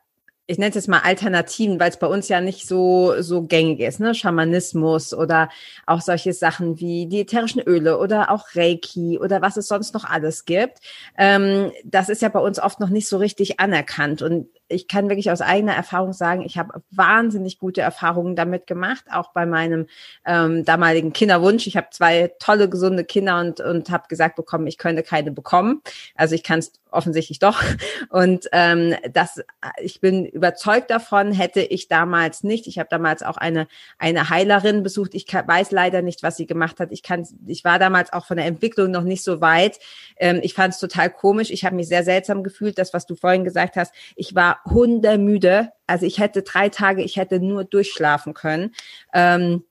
[0.48, 3.82] ich nenne es jetzt mal Alternativen, weil es bei uns ja nicht so, so gängig
[3.82, 4.16] ist, ne?
[4.16, 5.50] Schamanismus oder
[5.86, 10.06] auch solche Sachen wie die ätherischen Öle oder auch Reiki oder was es sonst noch
[10.06, 10.80] alles gibt.
[11.18, 14.22] Ähm, das ist ja bei uns oft noch nicht so richtig anerkannt.
[14.22, 19.06] Und ich kann wirklich aus eigener Erfahrung sagen, ich habe wahnsinnig gute Erfahrungen damit gemacht,
[19.12, 19.88] auch bei meinem
[20.26, 21.68] ähm, damaligen Kinderwunsch.
[21.68, 25.82] Ich habe zwei tolle, gesunde Kinder und, und habe gesagt bekommen, ich könnte keine bekommen.
[26.16, 27.62] Also ich kann es offensichtlich doch.
[28.10, 29.42] Und ähm, das,
[29.82, 32.68] ich bin überzeugt davon, hätte ich damals nicht.
[32.68, 35.14] Ich habe damals auch eine, eine Heilerin besucht.
[35.14, 36.92] Ich kann, weiß leider nicht, was sie gemacht hat.
[36.92, 39.80] Ich kann, ich war damals auch von der Entwicklung noch nicht so weit.
[40.18, 41.52] Ähm, ich fand es total komisch.
[41.52, 43.94] Ich habe mich sehr seltsam gefühlt, das, was du vorhin gesagt hast.
[44.16, 45.72] Ich war hundemüde.
[45.86, 48.74] Also ich hätte drei Tage, ich hätte nur durchschlafen können.
[49.14, 49.64] Ähm,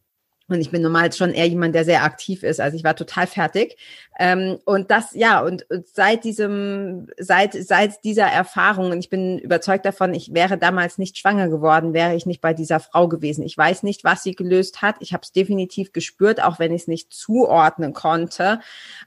[0.48, 2.60] und ich bin normal schon eher jemand, der sehr aktiv ist.
[2.60, 3.76] Also ich war total fertig.
[4.18, 9.38] Ähm, und das, ja, und, und seit diesem, seit, seit dieser Erfahrung, und ich bin
[9.38, 13.42] überzeugt davon, ich wäre damals nicht schwanger geworden, wäre ich nicht bei dieser Frau gewesen.
[13.42, 14.96] Ich weiß nicht, was sie gelöst hat.
[15.00, 18.60] Ich habe es definitiv gespürt, auch wenn ich es nicht zuordnen konnte.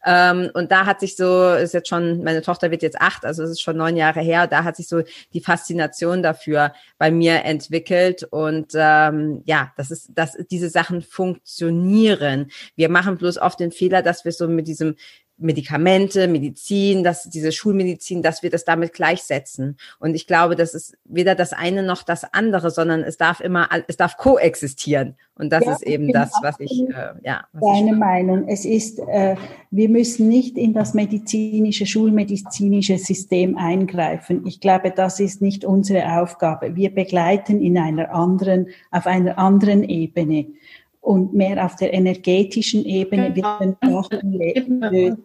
[0.05, 3.43] Ähm, und da hat sich so, ist jetzt schon, meine Tochter wird jetzt acht, also
[3.43, 7.45] es ist schon neun Jahre her, da hat sich so die Faszination dafür bei mir
[7.45, 8.25] entwickelt.
[8.29, 11.28] Und ähm, ja, das ist, dass diese Sachen funktionieren.
[11.45, 14.95] Wir machen bloß oft den Fehler, dass wir so mit diesem
[15.39, 19.77] Medikamente, Medizin, dass diese Schulmedizin, dass wir das damit gleichsetzen.
[19.99, 23.69] Und ich glaube, das ist weder das eine noch das andere, sondern es darf immer,
[23.87, 25.15] es darf koexistieren.
[25.35, 27.45] Und das ja, ist eben das, was ich, äh, ja.
[27.53, 28.49] Was deine ich Meinung.
[28.49, 29.37] Es ist, äh,
[29.71, 34.45] wir müssen nicht in das medizinische, schulmedizinische System eingreifen.
[34.45, 36.75] Ich glaube, das ist nicht unsere Aufgabe.
[36.75, 40.47] Wir begleiten in einer anderen, auf einer anderen Ebene
[41.01, 43.59] und mehr auf der energetischen Ebene genau.
[44.91, 45.17] wird.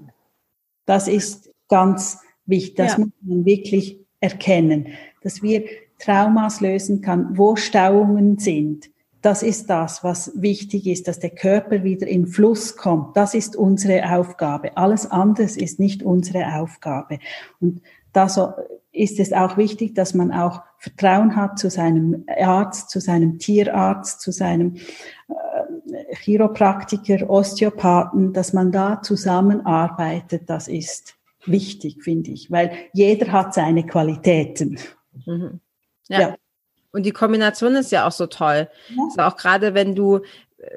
[0.87, 2.77] Das ist ganz wichtig.
[2.77, 2.99] Das ja.
[3.01, 4.89] muss man wirklich erkennen,
[5.23, 5.65] dass wir
[5.99, 8.91] Traumas lösen kann, wo Stauungen sind.
[9.23, 13.17] Das ist das, was wichtig ist, dass der Körper wieder in Fluss kommt.
[13.17, 14.77] Das ist unsere Aufgabe.
[14.77, 17.19] Alles anderes ist nicht unsere Aufgabe.
[17.59, 17.81] Und
[18.13, 18.53] da so
[18.93, 24.21] ist es auch wichtig, dass man auch Vertrauen hat zu seinem Arzt, zu seinem Tierarzt,
[24.21, 30.43] zu seinem äh, Chiropraktiker, Osteopathen, dass man da zusammenarbeitet.
[30.51, 31.15] Das ist
[31.47, 34.79] wichtig, finde ich, weil jeder hat seine Qualitäten.
[35.25, 35.61] Mhm.
[36.09, 36.21] Ja.
[36.21, 36.35] ja.
[36.93, 38.69] Und die Kombination ist ja auch so toll.
[38.91, 39.03] Ja.
[39.05, 40.21] Also auch gerade wenn du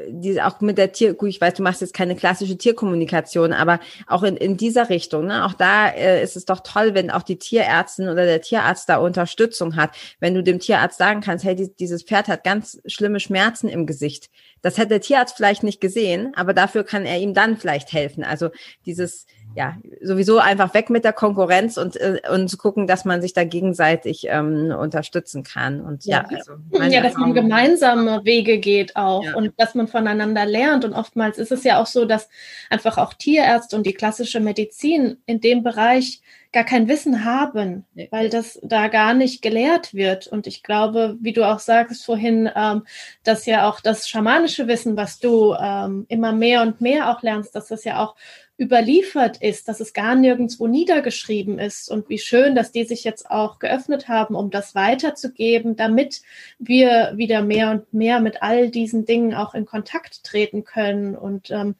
[0.09, 3.79] die auch mit der Tier, gut, ich weiß, du machst jetzt keine klassische Tierkommunikation, aber
[4.07, 7.23] auch in, in dieser Richtung, ne, auch da äh, ist es doch toll, wenn auch
[7.23, 9.91] die Tierärztin oder der Tierarzt da Unterstützung hat.
[10.19, 13.85] Wenn du dem Tierarzt sagen kannst, hey, die, dieses Pferd hat ganz schlimme Schmerzen im
[13.85, 14.29] Gesicht.
[14.61, 18.23] Das hätte der Tierarzt vielleicht nicht gesehen, aber dafür kann er ihm dann vielleicht helfen.
[18.23, 18.49] Also
[18.85, 19.25] dieses
[19.57, 23.33] ja, sowieso einfach weg mit der Konkurrenz und, äh, und zu gucken, dass man sich
[23.33, 25.81] da gegenseitig ähm, unterstützen kann.
[25.81, 26.53] Und ja, ja, also
[26.83, 29.35] ja dass man gemeinsame Wege geht auch ja.
[29.35, 30.85] und dass man voneinander lernt.
[30.85, 32.29] Und oftmals ist es ja auch so, dass
[32.69, 36.21] einfach auch Tierärzte und die klassische Medizin in dem Bereich
[36.57, 38.07] gar kein Wissen haben, nee.
[38.09, 40.25] weil das da gar nicht gelehrt wird.
[40.25, 42.83] Und ich glaube, wie du auch sagst vorhin, ähm,
[43.23, 47.53] dass ja auch das schamanische Wissen, was du ähm, immer mehr und mehr auch lernst,
[47.53, 48.15] dass das ja auch
[48.59, 53.29] überliefert ist, dass es gar nirgendwo niedergeschrieben ist und wie schön, dass die sich jetzt
[53.29, 56.23] auch geöffnet haben, um das weiterzugeben, damit
[56.57, 61.51] wir wieder mehr und mehr mit all diesen Dingen auch in Kontakt treten können und
[61.51, 61.75] ähm,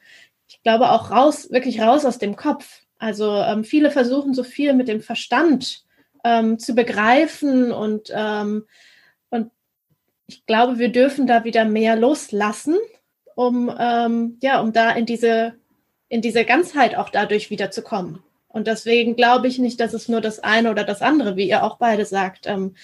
[0.47, 2.87] ich glaube auch raus, wirklich raus aus dem Kopf.
[3.00, 5.84] Also ähm, viele versuchen so viel mit dem Verstand
[6.24, 8.66] ähm, zu begreifen und, ähm,
[9.30, 9.52] und
[10.28, 12.76] ich glaube, wir dürfen da wieder mehr loslassen,
[13.36, 15.56] um, ähm, ja, um da in diese
[16.10, 18.20] in diese Ganzheit auch dadurch wiederzukommen.
[18.48, 21.64] Und deswegen glaube ich nicht, dass es nur das eine oder das andere, wie ihr
[21.64, 22.76] auch beide sagt, ähm,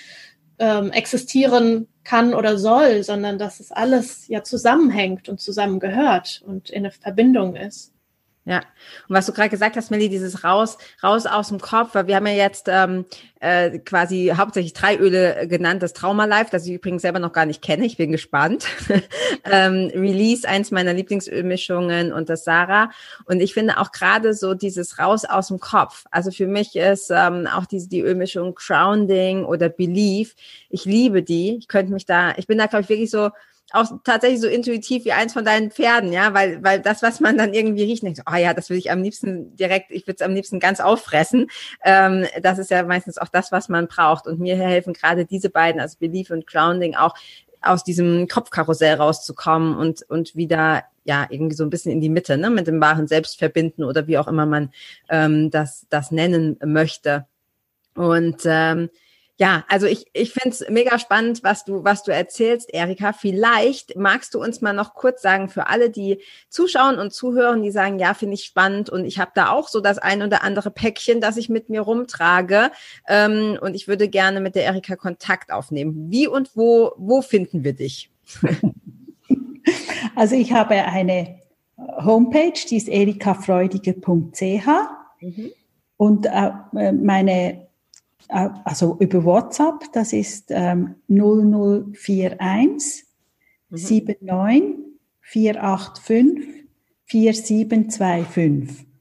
[0.60, 6.80] ähm, existieren kann oder soll, sondern dass es alles ja zusammenhängt und zusammengehört und in
[6.80, 7.93] eine Verbindung ist.
[8.46, 8.58] Ja,
[9.08, 12.18] und was du gerade gesagt hast, Melly, dieses raus, raus aus dem Kopf, weil wir
[12.18, 13.06] haben ja jetzt ähm,
[13.40, 17.46] äh, quasi hauptsächlich drei Öle genannt, das Trauma Life, das ich übrigens selber noch gar
[17.46, 18.66] nicht kenne, ich bin gespannt.
[19.46, 22.90] ähm, Release, eins meiner Lieblingsölmischungen und das Sarah.
[23.24, 26.04] Und ich finde auch gerade so dieses raus aus dem Kopf.
[26.12, 30.36] Also für mich ist ähm, auch diese die Ölmischung Grounding oder Belief.
[30.70, 31.56] Ich liebe die.
[31.60, 33.30] Ich könnte mich da, ich bin da glaube ich wirklich so
[33.72, 37.38] auch tatsächlich so intuitiv wie eins von deinen Pferden, ja, weil, weil das, was man
[37.38, 40.22] dann irgendwie riecht, denkt, oh ja, das will ich am liebsten direkt, ich würde es
[40.22, 41.50] am liebsten ganz auffressen.
[41.84, 44.28] Ähm, das ist ja meistens auch das, was man braucht.
[44.28, 47.16] Und mir helfen gerade diese beiden, also Belief und Grounding, auch
[47.62, 52.38] aus diesem Kopfkarussell rauszukommen und, und wieder ja irgendwie so ein bisschen in die Mitte,
[52.38, 54.72] ne, mit dem wahren Selbst verbinden oder wie auch immer man
[55.10, 57.26] ähm, das, das nennen möchte.
[57.96, 58.90] Und ähm,
[59.40, 63.14] ja, also ich, ich finde es mega spannend, was du, was du erzählst, Erika.
[63.14, 66.20] Vielleicht magst du uns mal noch kurz sagen, für alle, die
[66.50, 69.82] zuschauen und zuhören, die sagen, ja, finde ich spannend und ich habe da auch so
[69.82, 72.72] das ein oder andere Päckchen, das ich mit mir rumtrage
[73.08, 76.12] ähm, und ich würde gerne mit der Erika Kontakt aufnehmen.
[76.12, 78.12] Wie und wo, wo finden wir dich?
[80.16, 81.40] Also ich habe eine
[81.78, 84.68] Homepage, die ist erikafreudige.ch
[85.22, 85.52] mhm.
[85.98, 87.68] und äh, meine äh,
[88.30, 93.06] also über WhatsApp, das ist ähm, 0041
[93.70, 93.78] mhm.
[93.78, 94.76] 79
[95.22, 96.66] 485
[97.06, 98.93] 4725.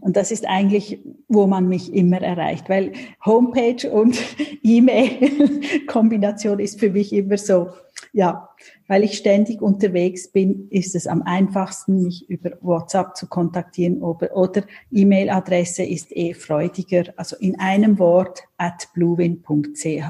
[0.00, 2.92] Und das ist eigentlich, wo man mich immer erreicht, weil
[3.24, 4.18] Homepage und
[4.62, 7.68] E-Mail-Kombination ist für mich immer so,
[8.12, 8.48] ja,
[8.88, 14.36] weil ich ständig unterwegs bin, ist es am einfachsten, mich über WhatsApp zu kontaktieren oder,
[14.36, 20.04] oder E-Mail-Adresse ist eh freudiger, also in einem Wort at bluewin.ch.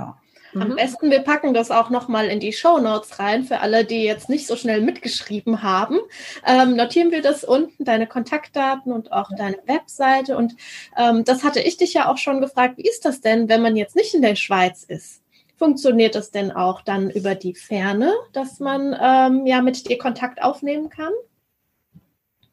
[0.55, 0.77] Am mhm.
[0.77, 4.29] besten, wir packen das auch nochmal in die Show Notes rein für alle, die jetzt
[4.29, 5.99] nicht so schnell mitgeschrieben haben.
[6.47, 10.37] Ähm, notieren wir das unten, deine Kontaktdaten und auch deine Webseite.
[10.37, 10.57] Und
[10.97, 13.77] ähm, das hatte ich dich ja auch schon gefragt, wie ist das denn, wenn man
[13.77, 15.23] jetzt nicht in der Schweiz ist?
[15.57, 20.43] Funktioniert das denn auch dann über die Ferne, dass man ähm, ja mit dir Kontakt
[20.43, 21.13] aufnehmen kann?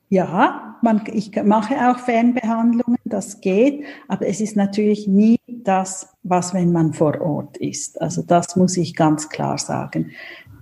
[0.10, 6.54] Ja, man, ich mache auch Fernbehandlungen, das geht, aber es ist natürlich nie das, was
[6.54, 8.00] wenn man vor Ort ist.
[8.02, 10.12] Also das muss ich ganz klar sagen.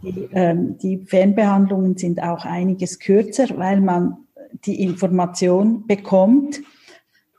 [0.02, 4.18] Die, ähm, die Fernbehandlungen sind auch einiges kürzer, weil man
[4.66, 6.62] die Information bekommt,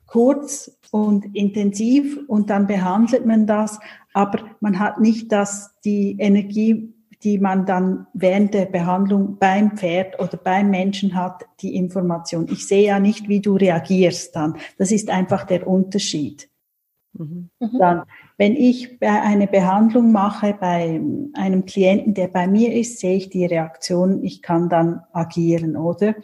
[0.07, 3.81] kurz und intensiv und dann behandelt man das
[4.17, 10.21] aber man hat nicht das, die Energie, die man dann während der Behandlung beim Pferd
[10.21, 12.47] oder beim Menschen hat, die Information.
[12.51, 14.57] Ich sehe ja nicht, wie du reagierst dann.
[14.79, 16.49] Das ist einfach der Unterschied.
[17.15, 17.49] Mhm.
[17.79, 18.03] Dann,
[18.37, 21.01] wenn ich eine Behandlung mache bei
[21.33, 26.15] einem Klienten, der bei mir ist, sehe ich die Reaktion, ich kann dann agieren, oder?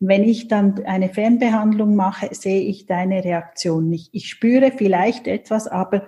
[0.00, 4.08] Wenn ich dann eine Fernbehandlung mache, sehe ich deine Reaktion nicht.
[4.12, 6.04] Ich spüre vielleicht etwas, aber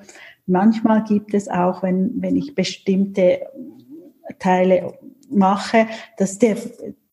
[0.51, 3.47] Manchmal gibt es auch, wenn, wenn ich bestimmte
[4.39, 4.99] Teile
[5.31, 6.57] mache, dass der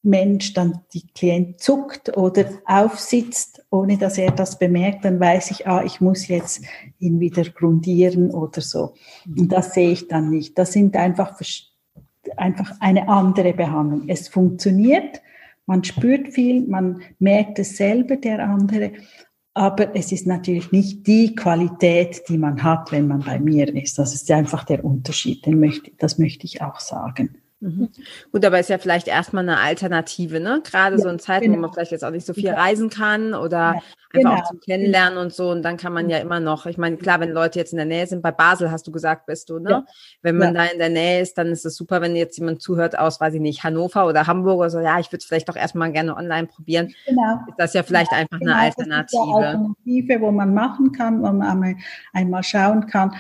[0.04, 5.68] Mensch dann die Klient zuckt oder aufsitzt, ohne dass er das bemerkt, dann weiß ich,
[5.68, 6.62] ah, ich muss jetzt
[7.00, 8.94] ihn wieder grundieren oder so.
[9.26, 10.58] Und das sehe ich dann nicht.
[10.58, 11.40] Das sind einfach,
[12.38, 14.04] einfach eine andere Behandlung.
[14.08, 15.22] Es funktioniert,
[15.66, 18.94] man spürt viel, man merkt es selber, der andere,
[19.58, 23.98] aber es ist natürlich nicht die Qualität, die man hat, wenn man bei mir ist.
[23.98, 27.42] Das ist einfach der Unterschied, den möchte, das möchte ich auch sagen.
[27.60, 27.90] Mhm.
[28.32, 30.62] Gut, aber ist ja vielleicht erstmal eine Alternative, ne?
[30.64, 31.58] Gerade ja, so in Zeiten, genau.
[31.58, 32.54] wo man vielleicht jetzt auch nicht so viel ja.
[32.54, 34.34] reisen kann oder ja, einfach genau.
[34.36, 35.50] auch zum Kennenlernen und so.
[35.50, 37.88] Und dann kann man ja immer noch, ich meine, klar, wenn Leute jetzt in der
[37.88, 39.86] Nähe sind, bei Basel hast du gesagt, bist du, ne?
[40.22, 42.98] Wenn man da in der Nähe ist, dann ist es super, wenn jetzt jemand zuhört
[42.98, 45.56] aus, weiß ich nicht, Hannover oder Hamburg oder so, ja, ich würde es vielleicht doch
[45.56, 46.94] erstmal gerne online probieren.
[47.08, 47.40] Genau.
[47.48, 49.02] Ist das ja vielleicht einfach genau, eine Alternative.
[49.02, 51.76] Das ist eine Alternative, wo man machen kann, wo man einmal,
[52.14, 53.16] einmal schauen kann.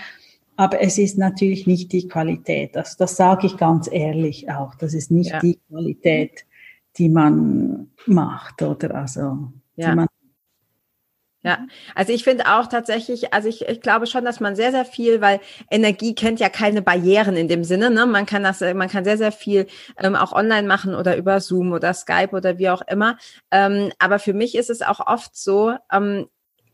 [0.57, 2.75] Aber es ist natürlich nicht die Qualität.
[2.75, 4.75] Also das sage ich ganz ehrlich auch.
[4.75, 5.39] Das ist nicht ja.
[5.39, 6.45] die Qualität,
[6.97, 8.95] die man macht, oder?
[8.95, 9.95] Also, ja.
[9.95, 10.07] man
[11.43, 11.59] ja,
[11.95, 15.21] also ich finde auch tatsächlich, also ich, ich glaube schon, dass man sehr, sehr viel,
[15.21, 15.39] weil
[15.71, 18.05] Energie kennt ja keine Barrieren in dem Sinne, ne?
[18.05, 21.71] Man kann das, man kann sehr, sehr viel ähm, auch online machen oder über Zoom
[21.71, 23.17] oder Skype oder wie auch immer.
[23.51, 26.27] Ähm, aber für mich ist es auch oft so, ähm,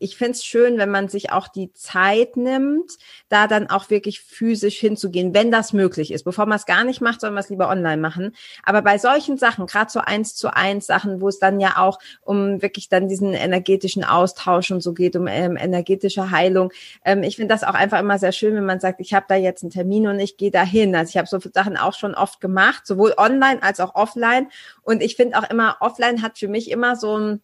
[0.04, 2.98] ich finde es schön, wenn man sich auch die Zeit nimmt,
[3.30, 6.24] da dann auch wirklich physisch hinzugehen, wenn das möglich ist.
[6.24, 8.36] Bevor man es gar nicht macht, soll man es lieber online machen.
[8.64, 11.98] Aber bei solchen Sachen, gerade so eins zu eins Sachen, wo es dann ja auch
[12.20, 16.70] um wirklich dann diesen energetischen Austausch und so geht, um ähm, energetische Heilung.
[17.02, 19.36] Ähm, ich finde das auch einfach immer sehr schön, wenn man sagt, ich habe da
[19.36, 20.94] jetzt einen Termin und ich gehe dahin.
[20.94, 24.48] Also ich habe so Sachen auch schon oft gemacht, sowohl online als auch offline.
[24.82, 27.40] Und ich finde auch immer, offline hat für mich immer so ein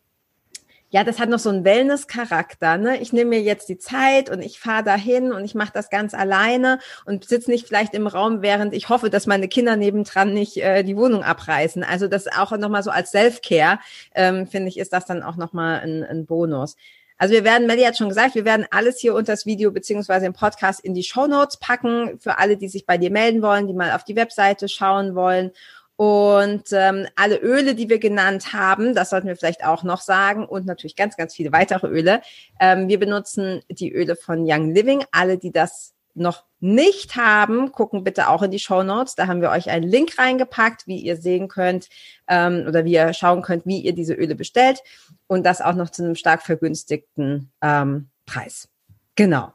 [0.92, 2.76] ja, das hat noch so einen Wellness-Charakter.
[2.76, 3.00] Ne?
[3.00, 6.14] Ich nehme mir jetzt die Zeit und ich fahre dahin und ich mache das ganz
[6.14, 10.56] alleine und sitze nicht vielleicht im Raum, während ich hoffe, dass meine Kinder nebendran nicht
[10.56, 11.84] äh, die Wohnung abreißen.
[11.84, 13.78] Also das auch nochmal so als Self-Care,
[14.16, 16.76] ähm, finde ich, ist das dann auch nochmal ein, ein Bonus.
[17.18, 20.24] Also wir werden, Melly hat schon gesagt, wir werden alles hier unter das Video beziehungsweise
[20.24, 23.66] im Podcast in die Show Notes packen für alle, die sich bei dir melden wollen,
[23.66, 25.52] die mal auf die Webseite schauen wollen.
[26.00, 30.46] Und ähm, alle Öle, die wir genannt haben, das sollten wir vielleicht auch noch sagen,
[30.46, 32.22] und natürlich ganz, ganz viele weitere Öle.
[32.58, 35.04] Ähm, wir benutzen die Öle von Young Living.
[35.12, 39.14] Alle, die das noch nicht haben, gucken bitte auch in die Show Notes.
[39.14, 41.90] Da haben wir euch einen Link reingepackt, wie ihr sehen könnt
[42.28, 44.82] ähm, oder wie ihr schauen könnt, wie ihr diese Öle bestellt
[45.26, 48.70] und das auch noch zu einem stark vergünstigten ähm, Preis.
[49.16, 49.52] Genau.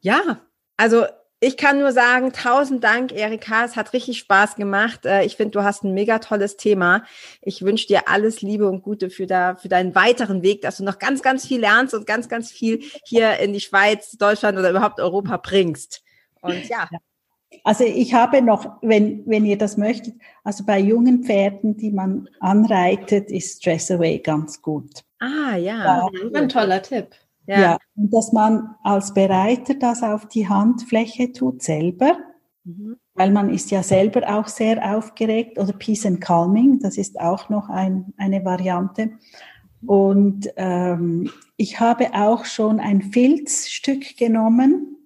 [0.00, 0.42] Ja,
[0.76, 1.06] also
[1.40, 3.64] ich kann nur sagen, tausend Dank, Erika.
[3.64, 5.04] Es hat richtig Spaß gemacht.
[5.04, 7.02] Äh, ich finde, du hast ein mega tolles Thema.
[7.42, 10.84] Ich wünsche dir alles Liebe und Gute für, da, für deinen weiteren Weg, dass du
[10.84, 14.70] noch ganz, ganz viel lernst und ganz, ganz viel hier in die Schweiz, Deutschland oder
[14.70, 16.02] überhaupt Europa bringst.
[16.40, 16.88] Und ja.
[17.64, 22.28] Also ich habe noch, wenn, wenn ihr das möchtet, also bei jungen Pferden, die man
[22.40, 25.04] anreitet, ist Stress Away ganz gut.
[25.18, 27.14] Ah ja, ja ein toller Tipp.
[27.46, 27.60] Ja.
[27.60, 27.78] ja.
[27.96, 32.16] und dass man als Bereiter das auf die Handfläche tut selber,
[32.64, 32.96] mhm.
[33.14, 37.48] weil man ist ja selber auch sehr aufgeregt oder Peace and Calming, das ist auch
[37.48, 39.12] noch ein, eine Variante.
[39.84, 44.96] Und ähm, ich habe auch schon ein Filzstück genommen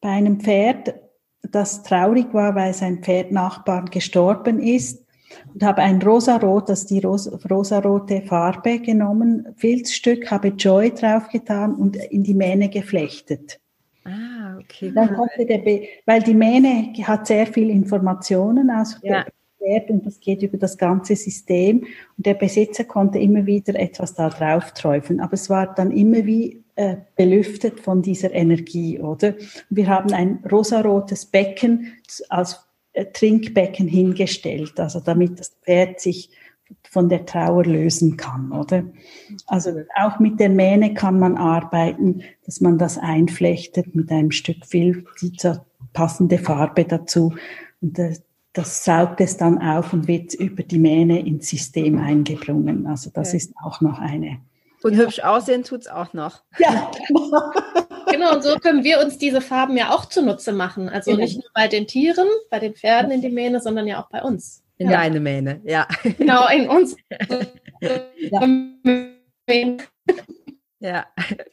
[0.00, 0.94] bei einem Pferd,
[1.42, 5.07] das traurig war, weil sein Pferdnachbar gestorben ist
[5.52, 11.74] und habe ein rosarot, das ist die ros rosarote Farbe genommen, Filzstück, habe Joy draufgetan
[11.74, 13.60] und in die Mähne geflechtet.
[14.04, 14.92] Ah, okay.
[14.94, 19.26] Dann konnte der Be weil die Mähne hat sehr viel Informationen aus ja.
[19.58, 24.14] Pferd und das geht über das ganze System und der Besitzer konnte immer wieder etwas
[24.14, 29.34] da drauf träufeln, aber es war dann immer wie äh, belüftet von dieser Energie, oder?
[29.68, 31.92] Wir haben ein rosarotes Becken
[32.28, 32.67] als
[33.04, 36.30] Trinkbecken hingestellt, also damit das Pferd sich
[36.90, 38.84] von der Trauer lösen kann, oder?
[39.46, 44.66] Also auch mit der Mähne kann man arbeiten, dass man das einflechtet mit einem Stück
[44.66, 45.36] Filz, die
[45.92, 47.32] passende Farbe dazu
[47.80, 48.22] und das,
[48.52, 52.86] das saugt es dann auf und wird über die Mähne ins System eingebrungen.
[52.86, 54.38] Also das ist auch noch eine.
[54.82, 56.42] Und hübsch aussehen tut's auch noch.
[56.58, 56.90] Ja.
[58.28, 60.88] Genau, und so können wir uns diese Farben ja auch zunutze machen.
[60.88, 61.22] Also genau.
[61.22, 64.22] nicht nur bei den Tieren, bei den Pferden in die Mähne, sondern ja auch bei
[64.22, 64.62] uns.
[64.78, 64.98] In ja.
[64.98, 65.88] deine Mähne, ja.
[66.18, 66.96] Genau, in uns.
[70.78, 71.06] ja.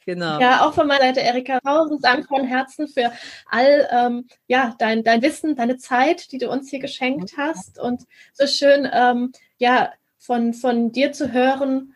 [0.05, 0.39] genau.
[0.39, 3.11] Ja, auch von meiner Seite, Erika, tausend Dank von Herzen für
[3.47, 7.80] all ähm, ja, dein, dein Wissen, deine Zeit, die du uns hier geschenkt hast.
[7.80, 8.03] Und
[8.34, 11.95] so schön, ähm, ja, von, von dir zu hören,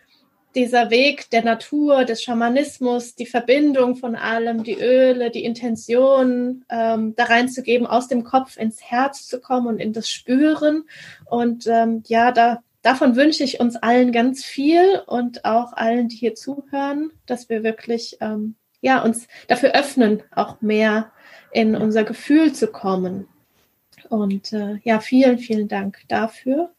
[0.55, 7.15] dieser Weg der Natur, des Schamanismus, die Verbindung von allem, die Öle, die Intention ähm,
[7.15, 10.85] da reinzugeben, aus dem Kopf ins Herz zu kommen und in das Spüren.
[11.25, 16.15] Und ähm, ja, da, davon wünsche ich uns allen ganz viel und auch allen, die
[16.15, 21.11] hier zuhören, dass wir wirklich ähm, ja, uns dafür öffnen, auch mehr
[21.51, 23.27] in unser Gefühl zu kommen.
[24.09, 26.71] Und äh, ja, vielen, vielen Dank dafür.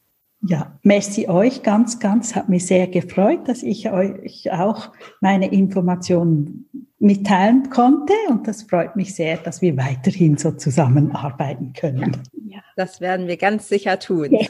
[0.43, 6.67] Ja, merci euch ganz, ganz, hat mich sehr gefreut, dass ich euch auch meine Informationen
[6.97, 8.13] mitteilen konnte.
[8.27, 12.23] Und das freut mich sehr, dass wir weiterhin so zusammenarbeiten können.
[12.47, 14.31] Ja, das werden wir ganz sicher tun.
[14.31, 14.47] Ja.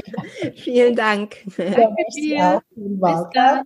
[0.55, 1.37] Vielen Dank.
[1.57, 2.61] Danke dir.
[2.75, 3.65] Bis dann.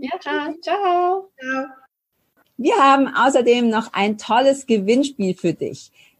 [0.00, 0.54] Ja, ciao.
[0.62, 1.30] ciao.
[2.56, 5.90] Wir haben außerdem noch ein tolles Gewinnspiel für dich.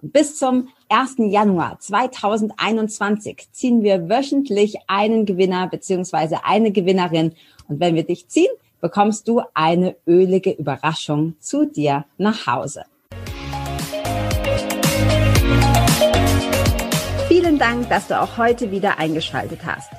[0.00, 1.16] Bis zum 1.
[1.18, 7.32] Januar 2021 ziehen wir wöchentlich einen Gewinner beziehungsweise eine Gewinnerin.
[7.66, 12.84] Und wenn wir dich ziehen, bekommst du eine ölige Überraschung zu dir nach Hause.
[17.26, 19.90] Vielen Dank, dass du auch heute wieder eingeschaltet hast.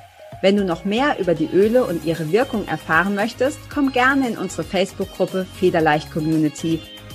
[0.42, 4.38] Wenn du noch mehr über die Öle und ihre Wirkung erfahren möchtest, komm gerne in
[4.38, 6.80] unsere Facebook-Gruppe Federleicht Community